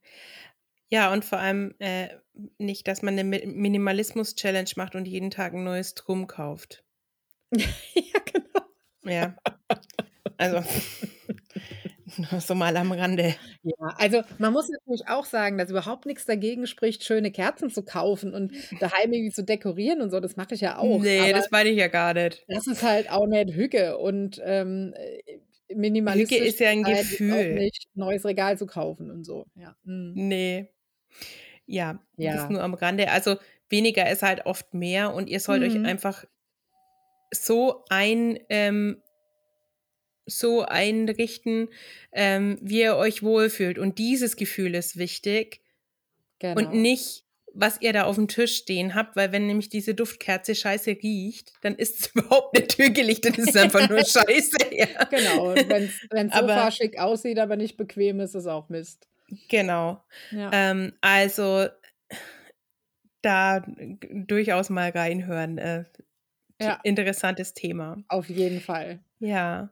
[0.90, 2.08] Ja, und vor allem äh,
[2.56, 6.82] nicht, dass man eine Minimalismus-Challenge macht und jeden Tag ein neues Drum kauft.
[7.52, 8.66] ja, genau.
[9.04, 9.36] Ja.
[10.38, 10.66] Also.
[12.40, 13.34] so mal am Rande.
[13.62, 17.82] Ja, also man muss natürlich auch sagen, dass überhaupt nichts dagegen spricht, schöne Kerzen zu
[17.82, 20.20] kaufen und daheim irgendwie zu dekorieren und so.
[20.20, 21.00] Das mache ich ja auch.
[21.00, 22.44] Nee, Aber das meine ich ja gar nicht.
[22.48, 24.94] Das ist halt auch nicht Hücke und ähm,
[25.74, 26.38] minimalistisch.
[26.38, 27.54] Hücke ist ja ein Gefühl.
[27.54, 29.46] nicht neues Regal zu kaufen und so.
[29.54, 29.76] Ja.
[29.84, 30.12] Mhm.
[30.14, 30.68] Nee.
[31.66, 33.10] Ja, ja, das ist nur am Rande.
[33.10, 33.36] Also
[33.68, 35.84] weniger ist halt oft mehr und ihr sollt mhm.
[35.84, 36.24] euch einfach
[37.30, 39.02] so ein ähm,
[40.28, 41.68] so einrichten,
[42.12, 43.78] ähm, wie ihr euch wohlfühlt.
[43.78, 45.60] Und dieses Gefühl ist wichtig.
[46.38, 46.60] Genau.
[46.60, 47.24] Und nicht,
[47.54, 51.52] was ihr da auf dem Tisch stehen habt, weil wenn nämlich diese Duftkerze scheiße riecht,
[51.62, 54.56] dann ist es überhaupt nicht hügelig, dann ist es einfach nur scheiße.
[54.70, 55.04] Ja.
[55.04, 59.08] Genau, wenn es Sofa schick aussieht, aber nicht bequem ist, ist es auch Mist.
[59.48, 60.02] Genau.
[60.30, 60.50] Ja.
[60.52, 61.66] Ähm, also
[63.22, 63.64] da
[64.10, 65.58] durchaus mal reinhören.
[65.58, 65.84] Äh,
[66.60, 66.80] ja.
[66.82, 68.02] Interessantes Thema.
[68.08, 69.00] Auf jeden Fall.
[69.20, 69.70] Ja.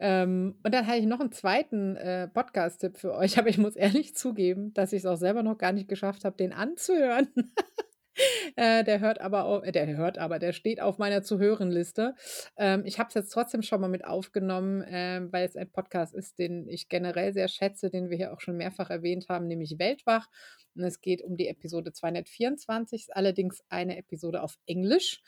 [0.00, 3.76] Ähm, und dann habe ich noch einen zweiten äh, Podcast-Tipp für euch, aber ich muss
[3.76, 7.28] ehrlich zugeben, dass ich es auch selber noch gar nicht geschafft habe, den anzuhören.
[8.56, 11.70] äh, der hört aber, auch, äh, der hört aber, der steht auf meiner zu hören
[11.70, 12.14] Liste.
[12.56, 16.14] Ähm, ich habe es jetzt trotzdem schon mal mit aufgenommen, äh, weil es ein Podcast
[16.14, 19.78] ist, den ich generell sehr schätze, den wir hier auch schon mehrfach erwähnt haben, nämlich
[19.78, 20.28] Weltwach.
[20.74, 25.20] Und es geht um die Episode 224, allerdings eine Episode auf Englisch.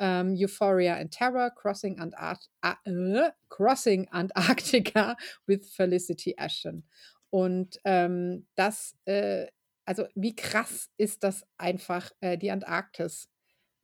[0.00, 6.84] Um, Euphoria and Terror, Crossing, Antart uh, Crossing Antarctica with Felicity Ashton.
[7.30, 9.46] Und ähm, das, äh,
[9.84, 13.28] also wie krass ist das einfach, äh, die Antarktis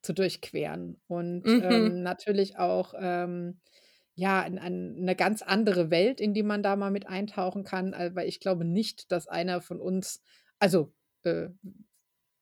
[0.02, 1.00] zu durchqueren.
[1.08, 1.62] Und mhm.
[1.62, 3.60] ähm, natürlich auch, ähm,
[4.14, 7.92] ja, in, in eine ganz andere Welt, in die man da mal mit eintauchen kann.
[7.92, 10.22] Weil ich glaube nicht, dass einer von uns,
[10.60, 10.92] also
[11.24, 11.48] äh,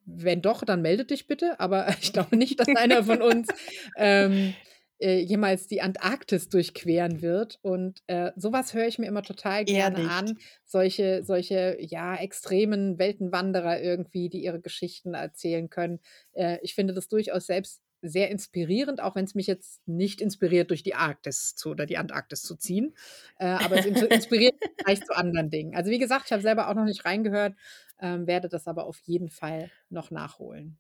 [0.05, 1.59] wenn doch, dann meldet dich bitte.
[1.61, 3.49] Aber ich glaube nicht, dass einer von uns
[3.97, 4.55] ähm,
[5.03, 7.59] äh, jemals die Antarktis durchqueren wird.
[7.63, 10.39] Und äh, sowas höre ich mir immer total gerne an.
[10.65, 16.01] Solche, solche, ja, extremen Weltenwanderer irgendwie, die ihre Geschichten erzählen können.
[16.33, 20.71] Äh, ich finde das durchaus selbst sehr inspirierend, auch wenn es mich jetzt nicht inspiriert,
[20.71, 22.95] durch die Arktis zu oder die Antarktis zu ziehen.
[23.39, 25.75] Äh, aber es inspiriert vielleicht zu anderen Dingen.
[25.77, 27.55] Also wie gesagt, ich habe selber auch noch nicht reingehört,
[28.03, 30.79] ähm, werde das aber auf jeden Fall noch nachholen.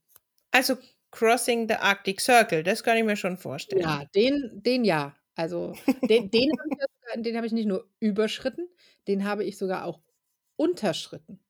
[0.51, 0.77] Also
[1.11, 3.83] Crossing the Arctic Circle, das kann ich mir schon vorstellen.
[3.83, 5.17] Ja, den, den ja.
[5.35, 5.73] Also
[6.09, 8.69] den, den habe ich, hab ich nicht nur überschritten,
[9.09, 10.03] den habe ich sogar auch
[10.57, 11.41] unterschritten.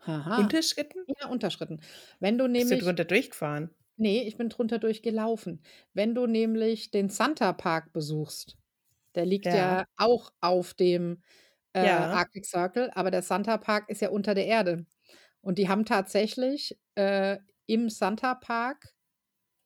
[0.00, 0.38] Aha.
[0.38, 1.00] Unterschritten?
[1.20, 1.80] Ja, unterschritten.
[2.20, 2.68] Wenn du nämlich.
[2.68, 3.70] Bist du drunter durchgefahren?
[3.96, 5.62] Nee, ich bin drunter durchgelaufen.
[5.92, 8.58] Wenn du nämlich den Santa Park besuchst,
[9.14, 11.22] der liegt ja, ja auch auf dem
[11.74, 12.10] äh, ja.
[12.10, 14.86] Arctic Circle, aber der Santa Park ist ja unter der Erde.
[15.40, 18.94] Und die haben tatsächlich äh, im Santa Park.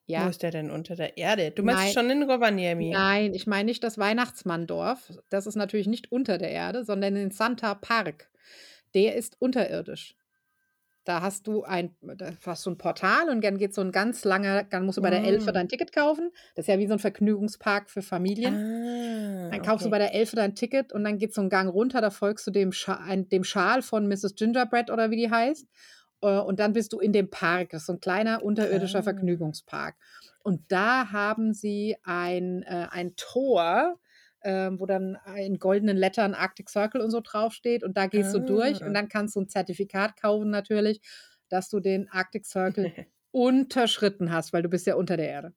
[0.05, 0.25] Ja.
[0.25, 1.51] Wo ist der denn unter der Erde?
[1.51, 1.93] Du meinst Nein.
[1.93, 2.89] schon in Rovaniemi?
[2.89, 5.13] Nein, ich meine nicht das Weihnachtsmanndorf.
[5.29, 8.31] Das ist natürlich nicht unter der Erde, sondern den Santa Park.
[8.95, 10.15] Der ist unterirdisch.
[11.09, 14.25] Da hast du ein, da hast du ein Portal und dann geht so ein ganz
[14.25, 15.53] langer, dann musst du bei der Elfe mm.
[15.55, 16.29] dein Ticket kaufen.
[16.53, 18.53] Das ist ja wie so ein Vergnügungspark für Familien.
[18.53, 19.83] Ah, dann kaufst okay.
[19.85, 22.45] du bei der Elfe dein Ticket und dann geht so ein Gang runter, da folgst
[22.45, 24.35] du dem, Scha dem Schal von Mrs.
[24.35, 25.67] Gingerbread oder wie die heißt.
[26.21, 27.69] Äh, und dann bist du in dem Park.
[27.71, 29.03] Das ist so ein kleiner unterirdischer ah.
[29.03, 29.95] Vergnügungspark.
[30.43, 33.97] Und da haben sie ein, äh, ein Tor,
[34.41, 37.83] äh, wo dann in goldenen Lettern Arctic Circle und so draufsteht.
[37.83, 38.39] Und da gehst ah.
[38.39, 41.01] du durch und dann kannst du ein Zertifikat kaufen natürlich,
[41.49, 42.91] dass du den Arctic Circle
[43.31, 45.53] unterschritten hast, weil du bist ja unter der Erde.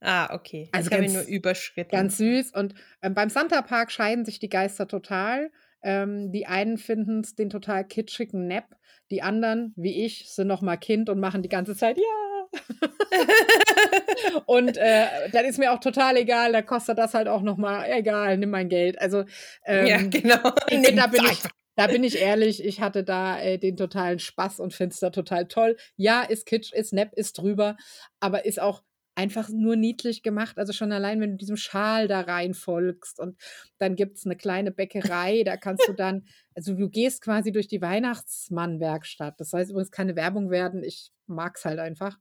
[0.00, 0.68] Ah, okay.
[0.72, 1.90] Also ich ganz, nur überschritten.
[1.90, 2.52] Ganz süß.
[2.52, 5.50] Und ähm, beim Santa Park scheiden sich die Geister total.
[5.82, 8.76] Ähm, die einen finden es den total kitschigen Nap,
[9.10, 12.25] die anderen, wie ich, sind noch mal Kind und machen die ganze Zeit ja.
[14.46, 17.84] und äh, dann ist mir auch total egal, da kostet das halt auch noch mal
[17.90, 19.00] egal, nimm mein Geld.
[19.00, 19.24] Also
[19.64, 20.52] ähm, ja, genau.
[20.70, 21.42] Nee, da bin ich
[21.76, 25.10] da bin ich ehrlich, ich hatte da äh, den totalen Spaß und finde es da
[25.10, 25.76] total toll.
[25.96, 27.76] Ja, ist Kitsch, ist Nap, ist drüber,
[28.18, 28.82] aber ist auch
[29.16, 30.58] einfach nur niedlich gemacht.
[30.58, 33.36] Also schon allein, wenn du diesem Schal da rein folgst und
[33.78, 37.68] dann gibt es eine kleine Bäckerei, da kannst du dann, also du gehst quasi durch
[37.68, 39.40] die Weihnachtsmann-Werkstatt.
[39.40, 42.18] Das soll übrigens keine Werbung werden, ich mag es halt einfach.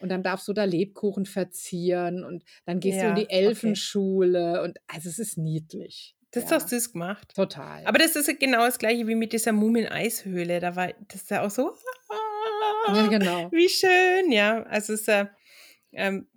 [0.00, 4.50] Und dann darfst du da Lebkuchen verzieren und dann gehst ja, du in die Elfenschule
[4.52, 4.64] okay.
[4.64, 6.14] und also es ist niedlich.
[6.30, 6.56] Das ja.
[6.56, 7.34] ist doch süß gemacht.
[7.34, 7.84] Total.
[7.84, 10.60] Aber das ist genau das gleiche wie mit dieser Mumien-Eishöhle.
[10.60, 11.72] Da war das ist ja auch so.
[12.88, 13.50] Ja, genau.
[13.50, 14.62] Wie schön, ja.
[14.64, 15.30] Also es ist ja
[15.92, 16.28] ähm,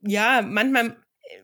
[0.00, 0.96] ja, manchmal,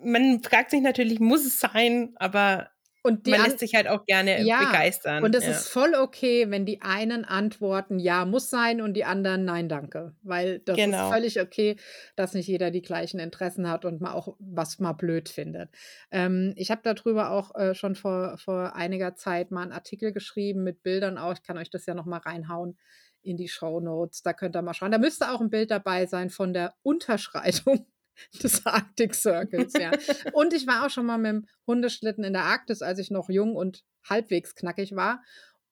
[0.02, 2.70] man fragt sich natürlich, muss es sein, aber
[3.04, 5.22] und man lässt sich halt auch gerne ja, begeistern.
[5.24, 5.50] Und es ja.
[5.50, 10.14] ist voll okay, wenn die einen antworten, ja, muss sein und die anderen, nein, danke.
[10.22, 11.04] Weil das genau.
[11.04, 11.76] ist völlig okay,
[12.16, 15.68] dass nicht jeder die gleichen Interessen hat und mal auch was mal blöd findet.
[16.10, 20.64] Ähm, ich habe darüber auch äh, schon vor, vor einiger Zeit mal einen Artikel geschrieben
[20.64, 21.34] mit Bildern auch.
[21.34, 22.78] Ich kann euch das ja noch mal reinhauen
[23.20, 24.22] in die Show Notes.
[24.22, 24.92] Da könnt ihr mal schauen.
[24.92, 27.86] Da müsste auch ein Bild dabei sein von der Unterschreitung
[28.42, 29.90] des Arctic Circles, ja.
[30.32, 33.28] und ich war auch schon mal mit dem Hundeschlitten in der Arktis, als ich noch
[33.28, 35.22] jung und halbwegs knackig war.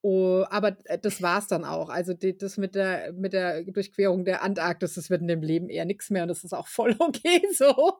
[0.01, 1.87] Oh, aber äh, das war es dann auch.
[1.89, 5.69] Also die, das mit der, mit der Durchquerung der Antarktis, das wird in dem Leben
[5.69, 7.99] eher nichts mehr und das ist auch voll okay so.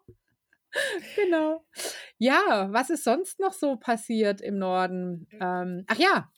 [1.16, 1.66] genau.
[2.18, 5.28] Ja, was ist sonst noch so passiert im Norden?
[5.40, 6.30] Ähm, ach ja,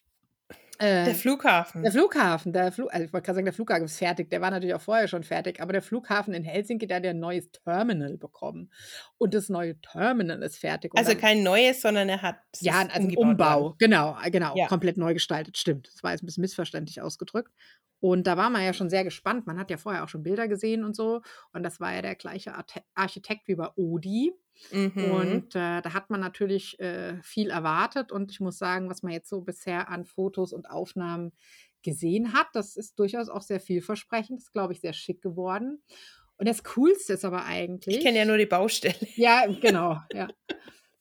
[0.79, 1.83] äh, der Flughafen.
[1.83, 4.29] Der Flughafen, der Flu also ich wollte gerade sagen, der Flughafen ist fertig.
[4.29, 7.11] Der war natürlich auch vorher schon fertig, aber der Flughafen in Helsinki, der hat ja
[7.11, 8.71] ein neues Terminal bekommen.
[9.17, 10.91] Und das neue Terminal ist fertig.
[10.95, 12.37] also dann, kein neues, sondern er hat.
[12.59, 13.61] Ja, also ein Umbau.
[13.61, 13.75] Worden.
[13.79, 14.55] Genau, äh, genau.
[14.55, 14.67] Ja.
[14.67, 15.57] Komplett neu gestaltet.
[15.57, 15.89] Stimmt.
[15.93, 17.51] Das war jetzt ein bisschen missverständlich ausgedrückt.
[18.05, 19.47] Und da war man ja schon sehr gespannt.
[19.47, 21.23] Man hat ja vorher auch schon Bilder gesehen und so.
[21.53, 22.53] Und das war ja der gleiche
[22.93, 24.31] Architekt wie bei Odi.
[24.71, 25.11] Mhm.
[25.11, 28.11] Und äh, da hat man natürlich äh, viel erwartet.
[28.11, 31.31] Und ich muss sagen, was man jetzt so bisher an Fotos und Aufnahmen
[31.81, 32.45] gesehen hat.
[32.53, 35.81] Das ist durchaus auch sehr vielversprechend, ist, glaube ich, sehr schick geworden.
[36.37, 37.97] Und das Coolste ist aber eigentlich.
[37.97, 38.95] Ich kenne ja nur die Baustelle.
[39.15, 39.97] Ja, genau.
[40.13, 40.27] Ja.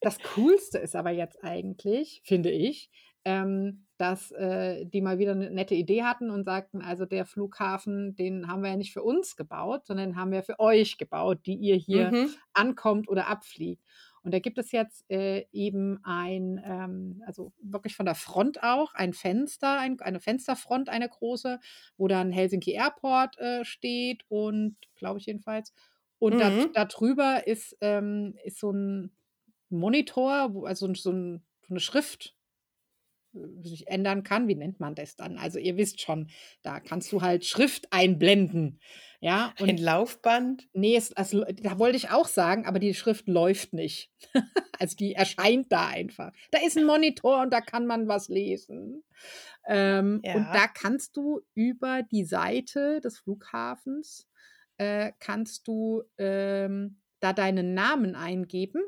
[0.01, 2.91] Das Coolste ist aber jetzt eigentlich, finde ich,
[3.27, 8.17] ähm, dass äh, die mal wieder eine nette Idee hatten und sagten, also der Flughafen,
[8.17, 11.55] den haben wir ja nicht für uns gebaut, sondern haben wir für euch gebaut, die
[11.55, 12.31] ihr hier mhm.
[12.53, 13.83] ankommt oder abfliegt.
[14.25, 18.95] Und da gibt es jetzt äh, eben ein, ähm, also wirklich von der Front auch,
[18.95, 21.61] ein Fenster, ein, eine Fensterfront, eine große,
[21.99, 25.75] wo dann Helsinki Airport äh, steht und, glaube ich jedenfalls.
[26.19, 26.71] Und mhm.
[26.73, 29.13] da, drüber ist, ähm, ist so ein
[29.69, 32.35] Monitor, wo, also so, ein, so eine Schrift,
[33.63, 34.49] sich ändern kann.
[34.49, 35.39] Wie nennt man das dann?
[35.39, 36.29] Also ihr wisst schon,
[36.63, 38.81] da kannst du halt Schrift einblenden.
[39.21, 40.69] Ja, und Ein Laufband?
[40.75, 44.11] Nee, es, also, da wollte ich auch sagen, aber die Schrift läuft nicht.
[44.79, 46.31] also die erscheint da einfach.
[46.51, 49.03] Da ist ein Monitor und da kann man was lesen.
[49.67, 50.35] Ähm, ja.
[50.35, 54.29] Und da kannst du über die Seite des Flughafens,
[54.77, 58.83] äh, kannst du ähm, da deinen Namen eingeben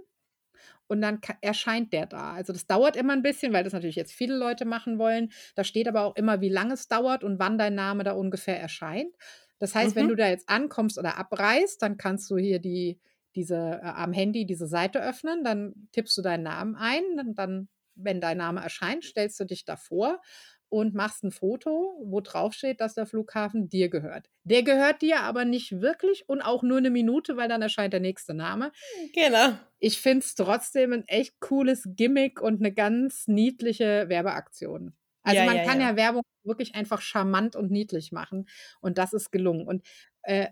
[0.89, 2.33] und dann erscheint der da.
[2.33, 5.31] Also das dauert immer ein bisschen, weil das natürlich jetzt viele Leute machen wollen.
[5.55, 8.61] Da steht aber auch immer, wie lange es dauert und wann dein Name da ungefähr
[8.61, 9.15] erscheint.
[9.59, 10.01] Das heißt, mhm.
[10.01, 13.01] wenn du da jetzt ankommst oder abreist, dann kannst du hier die,
[13.35, 17.69] diese äh, am Handy diese Seite öffnen, dann tippst du deinen Namen ein, dann, dann
[17.95, 20.21] wenn dein Name erscheint, stellst du dich davor
[20.69, 24.29] und machst ein Foto, wo drauf steht, dass der Flughafen dir gehört.
[24.45, 28.01] Der gehört dir aber nicht wirklich und auch nur eine Minute, weil dann erscheint der
[28.01, 28.73] nächste Name.
[29.15, 29.57] Genau.
[29.79, 34.95] Ich finde es trotzdem ein echt cooles Gimmick und eine ganz niedliche Werbeaktion.
[35.23, 35.91] Also ja, man ja, kann ja.
[35.91, 35.97] ja.
[35.97, 38.49] Werbung wirklich einfach charmant und niedlich machen
[38.81, 39.67] und das ist gelungen.
[39.67, 39.85] Und
[40.23, 40.49] äh,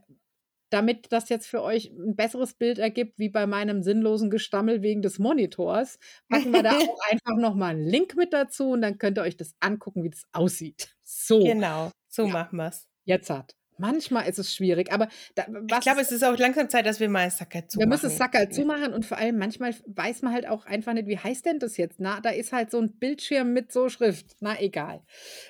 [0.75, 5.03] damit das jetzt für euch ein besseres Bild ergibt, wie bei meinem sinnlosen Gestammel wegen
[5.03, 9.17] des Monitors, packen wir da auch einfach nochmal einen Link mit dazu und dann könnt
[9.19, 10.95] ihr euch das angucken, wie das aussieht.
[11.05, 11.45] So.
[11.45, 12.33] Genau, so ja.
[12.33, 12.89] machen wir es.
[13.05, 13.55] Jetzt hat.
[13.77, 17.09] Manchmal ist es schwierig, aber da, ich glaube, es ist auch langsam Zeit, dass wir
[17.09, 17.79] mal Sacker zumachen.
[17.79, 21.19] Wir müssen Sacker zumachen und vor allem manchmal weiß man halt auch einfach nicht, wie
[21.19, 21.99] heißt denn das jetzt?
[21.99, 24.37] Na, da ist halt so ein Bildschirm mit so Schrift.
[24.41, 25.03] Na, egal.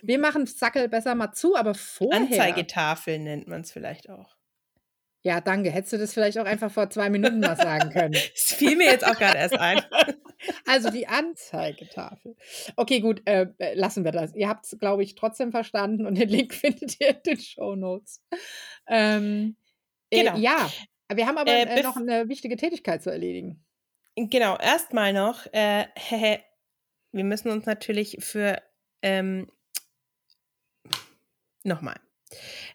[0.02, 2.20] Wir machen Sackel besser mal zu, aber vorher.
[2.20, 4.33] Anzeigetafel nennt man es vielleicht auch.
[5.26, 5.70] Ja, danke.
[5.70, 8.12] Hättest du das vielleicht auch einfach vor zwei Minuten mal sagen können?
[8.34, 9.82] Das fiel mir jetzt auch gerade erst ein.
[10.66, 12.36] Also die Anzeigetafel.
[12.76, 14.34] Okay, gut, äh, äh lassen wir das.
[14.34, 17.74] Ihr habt es, glaube ich, trotzdem verstanden und den Link findet ihr in den Show
[17.74, 18.22] Notes.
[18.86, 19.56] Ähm,
[20.10, 20.36] äh, genau.
[20.36, 20.70] Äh, ja,
[21.14, 23.64] wir haben aber äh, noch eine wichtige Tätigkeit zu erledigen.
[24.16, 25.86] Genau, erstmal noch, äh,
[27.12, 28.60] wir müssen uns natürlich für
[29.00, 29.50] ähm,
[31.62, 31.96] nochmal.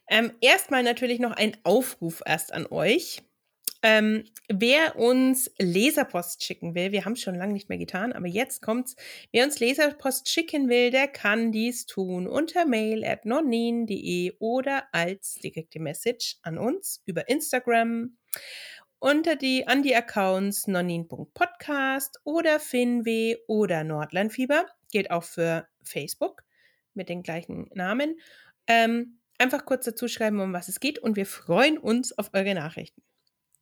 [0.09, 3.21] Ähm, erstmal natürlich noch ein Aufruf erst an euch.
[3.81, 8.27] Ähm, wer uns Leserpost schicken will, wir haben es schon lange nicht mehr getan, aber
[8.27, 8.97] jetzt kommt's.
[9.31, 15.35] Wer uns Leserpost schicken will, der kann dies tun unter mail at nonin.de oder als
[15.35, 18.17] direkte Message an uns über Instagram
[18.99, 24.65] unter die an die Accounts nonin.podcast oder finwe oder Nordlandfieber.
[24.91, 26.43] Gilt auch für Facebook
[26.93, 28.19] mit den gleichen Namen.
[28.67, 32.53] Ähm, Einfach kurz dazu schreiben, um was es geht und wir freuen uns auf eure
[32.53, 33.01] Nachrichten.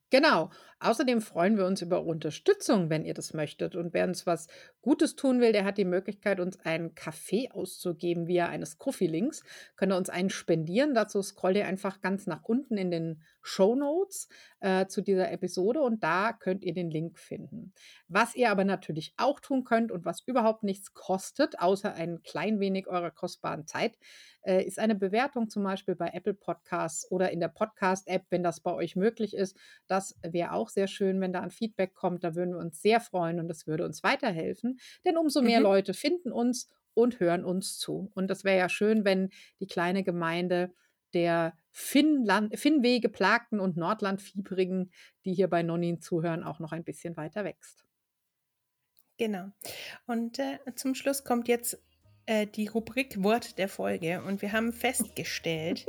[0.09, 0.49] Genau.
[0.80, 3.75] Außerdem freuen wir uns über Unterstützung, wenn ihr das möchtet.
[3.75, 4.47] Und wer uns was
[4.82, 9.43] Gutes tun will, der hat die Möglichkeit, uns einen Kaffee auszugeben via eines Kofi-Links.
[9.75, 10.93] Könnt ihr uns einen spendieren.
[10.93, 14.28] Dazu scrollt ihr einfach ganz nach unten in den Show Notes
[14.59, 17.73] äh, zu dieser Episode und da könnt ihr den Link finden.
[18.07, 22.59] Was ihr aber natürlich auch tun könnt und was überhaupt nichts kostet, außer ein klein
[22.59, 23.97] wenig eurer kostbaren Zeit,
[24.41, 28.59] äh, ist eine Bewertung zum Beispiel bei Apple Podcasts oder in der Podcast-App, wenn das
[28.59, 29.57] bei euch möglich ist.
[29.88, 32.24] Das wäre auch sehr schön, wenn da ein Feedback kommt.
[32.24, 34.80] Da würden wir uns sehr freuen und das würde uns weiterhelfen.
[35.05, 35.65] Denn umso mehr mhm.
[35.65, 38.11] Leute finden uns und hören uns zu.
[38.15, 40.74] Und das wäre ja schön, wenn die kleine Gemeinde
[41.13, 44.91] der Finnland, Finnweh geplagten und Nordlandfiebrigen,
[45.26, 47.86] die hier bei Nonin zuhören, auch noch ein bisschen weiter wächst.
[49.18, 49.51] Genau.
[50.05, 51.82] Und äh, zum Schluss kommt jetzt
[52.26, 55.86] äh, die Rubrik Wort der Folge und wir haben festgestellt,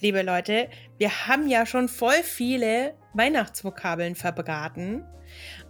[0.00, 0.68] liebe Leute,
[0.98, 5.04] wir haben ja schon voll viele Weihnachtsvokabeln verbraten.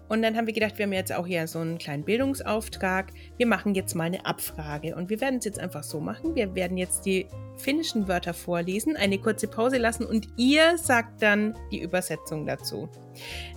[0.09, 3.13] Und dann haben wir gedacht, wir haben jetzt auch hier so einen kleinen Bildungsauftrag.
[3.37, 4.97] Wir machen jetzt mal eine Abfrage.
[4.97, 6.35] Und wir werden es jetzt einfach so machen.
[6.35, 7.29] Wir werden jetzt die
[7.61, 12.89] finnischen Wörter vorlesen, eine kurze Pause lassen und ihr sagt dann die Übersetzung dazu.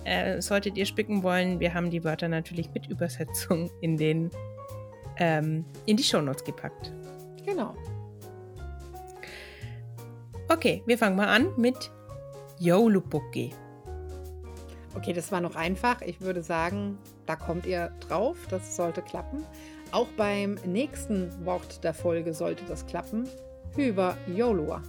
[0.04, 4.30] Äh, solltet ihr spicken wollen, wir haben die Wörter natürlich mit Übersetzung in den
[5.16, 6.92] ähm, in die Shownotes gepackt.
[7.44, 7.74] Genau.
[10.48, 11.90] Okay, wir fangen mal an mit
[12.58, 13.52] Joulupukki.
[14.94, 16.02] Okay, das war noch einfach.
[16.02, 18.36] Ich würde sagen, da kommt ihr drauf.
[18.50, 19.44] Das sollte klappen.
[19.90, 23.28] Auch beim nächsten Wort der Folge sollte das klappen.
[23.76, 24.82] über Jolua.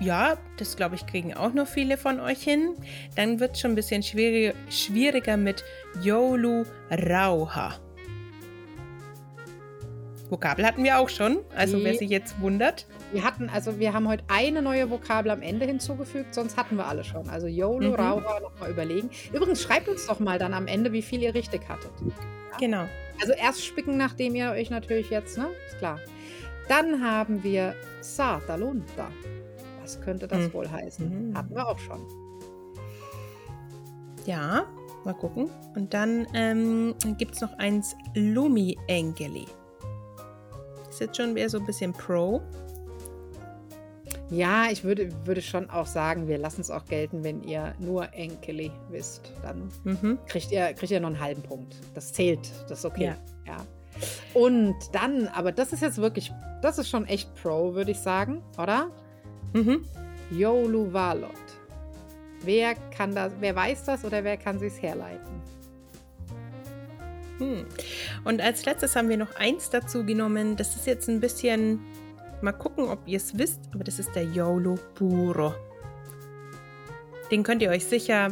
[0.00, 2.74] Ja, das glaube ich, kriegen auch noch viele von euch hin.
[3.16, 5.62] Dann wird es schon ein bisschen schwieriger, schwieriger mit
[6.02, 7.74] Yolu Rauha.
[10.30, 12.86] Vokabel hatten wir auch schon, also Die, wer sich jetzt wundert.
[13.12, 16.86] Wir hatten, also wir haben heute eine neue Vokabel am Ende hinzugefügt, sonst hatten wir
[16.86, 17.28] alle schon.
[17.28, 17.94] Also YOLO, mhm.
[17.94, 19.10] Rauha, nochmal überlegen.
[19.32, 21.90] Übrigens, schreibt uns doch mal dann am Ende, wie viel ihr richtig hattet.
[22.00, 22.56] Ja?
[22.58, 22.84] Genau.
[23.20, 25.48] Also erst spicken, nachdem ihr euch natürlich jetzt, ne?
[25.66, 25.98] Ist klar.
[26.68, 29.10] Dann haben wir Satalunta.
[29.82, 30.52] Was könnte das mhm.
[30.52, 31.30] wohl heißen?
[31.30, 31.36] Mhm.
[31.36, 32.00] Hatten wir auch schon.
[34.26, 34.66] Ja,
[35.04, 35.50] mal gucken.
[35.74, 39.46] Und dann ähm, gibt es noch eins Lumi Engeli.
[41.00, 42.42] Jetzt schon wieder so ein bisschen Pro.
[44.30, 48.12] Ja, ich würde, würde schon auch sagen, wir lassen es auch gelten, wenn ihr nur
[48.14, 49.32] Enkeli wisst.
[49.42, 50.18] Dann mhm.
[50.26, 51.74] kriegt, ihr, kriegt ihr noch einen halben Punkt.
[51.94, 53.14] Das zählt, das ist okay.
[53.46, 53.56] Ja.
[53.56, 53.56] ja.
[54.34, 56.32] Und dann, aber das ist jetzt wirklich,
[56.62, 58.90] das ist schon echt Pro, würde ich sagen, oder?
[59.52, 59.84] Mhm.
[60.30, 61.30] Yolu Valot.
[62.42, 65.39] Wer kann das, wer weiß das oder wer kann sich herleiten?
[67.40, 67.66] Hm.
[68.24, 70.56] Und als letztes haben wir noch eins dazu genommen.
[70.56, 71.80] Das ist jetzt ein bisschen,
[72.42, 75.54] mal gucken, ob ihr es wisst, aber das ist der Yolo Puro.
[77.30, 78.28] Den könnt ihr euch sicher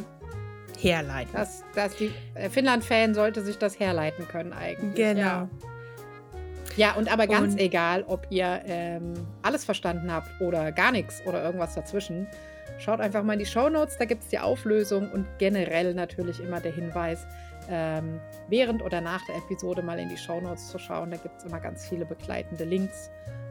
[0.78, 1.32] herleiten.
[1.32, 4.94] Das, das die äh, Finnland-Fan sollte sich das herleiten können eigentlich.
[4.94, 5.20] Genau.
[5.20, 5.48] Ja.
[6.76, 11.20] Ja, und aber ganz und, egal, ob ihr ähm, alles verstanden habt oder gar nichts
[11.26, 12.28] oder irgendwas dazwischen,
[12.78, 16.38] schaut einfach mal in die Show Notes, da gibt es die Auflösung und generell natürlich
[16.38, 17.26] immer der Hinweis,
[17.68, 21.10] ähm, während oder nach der Episode mal in die Show Notes zu schauen.
[21.10, 23.10] Da gibt es immer ganz viele begleitende Links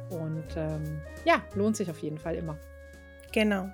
[0.10, 2.58] und ähm, ja, lohnt sich auf jeden Fall immer.
[3.32, 3.70] Genau.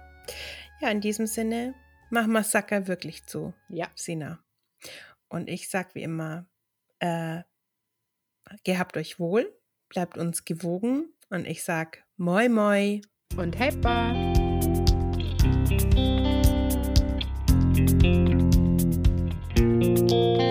[0.82, 1.74] Ja, in diesem Sinne,
[2.10, 3.54] mach Massaker wirklich zu.
[3.70, 3.88] Ja.
[3.96, 4.40] Sina.
[5.30, 6.46] Und ich sag wie immer,
[7.00, 7.42] äh,
[8.64, 9.52] gehabt euch wohl,
[9.90, 13.02] bleibt uns gewogen und ich sag Moi Moi
[13.38, 14.34] und Heppa.
[20.08, 20.43] podcast.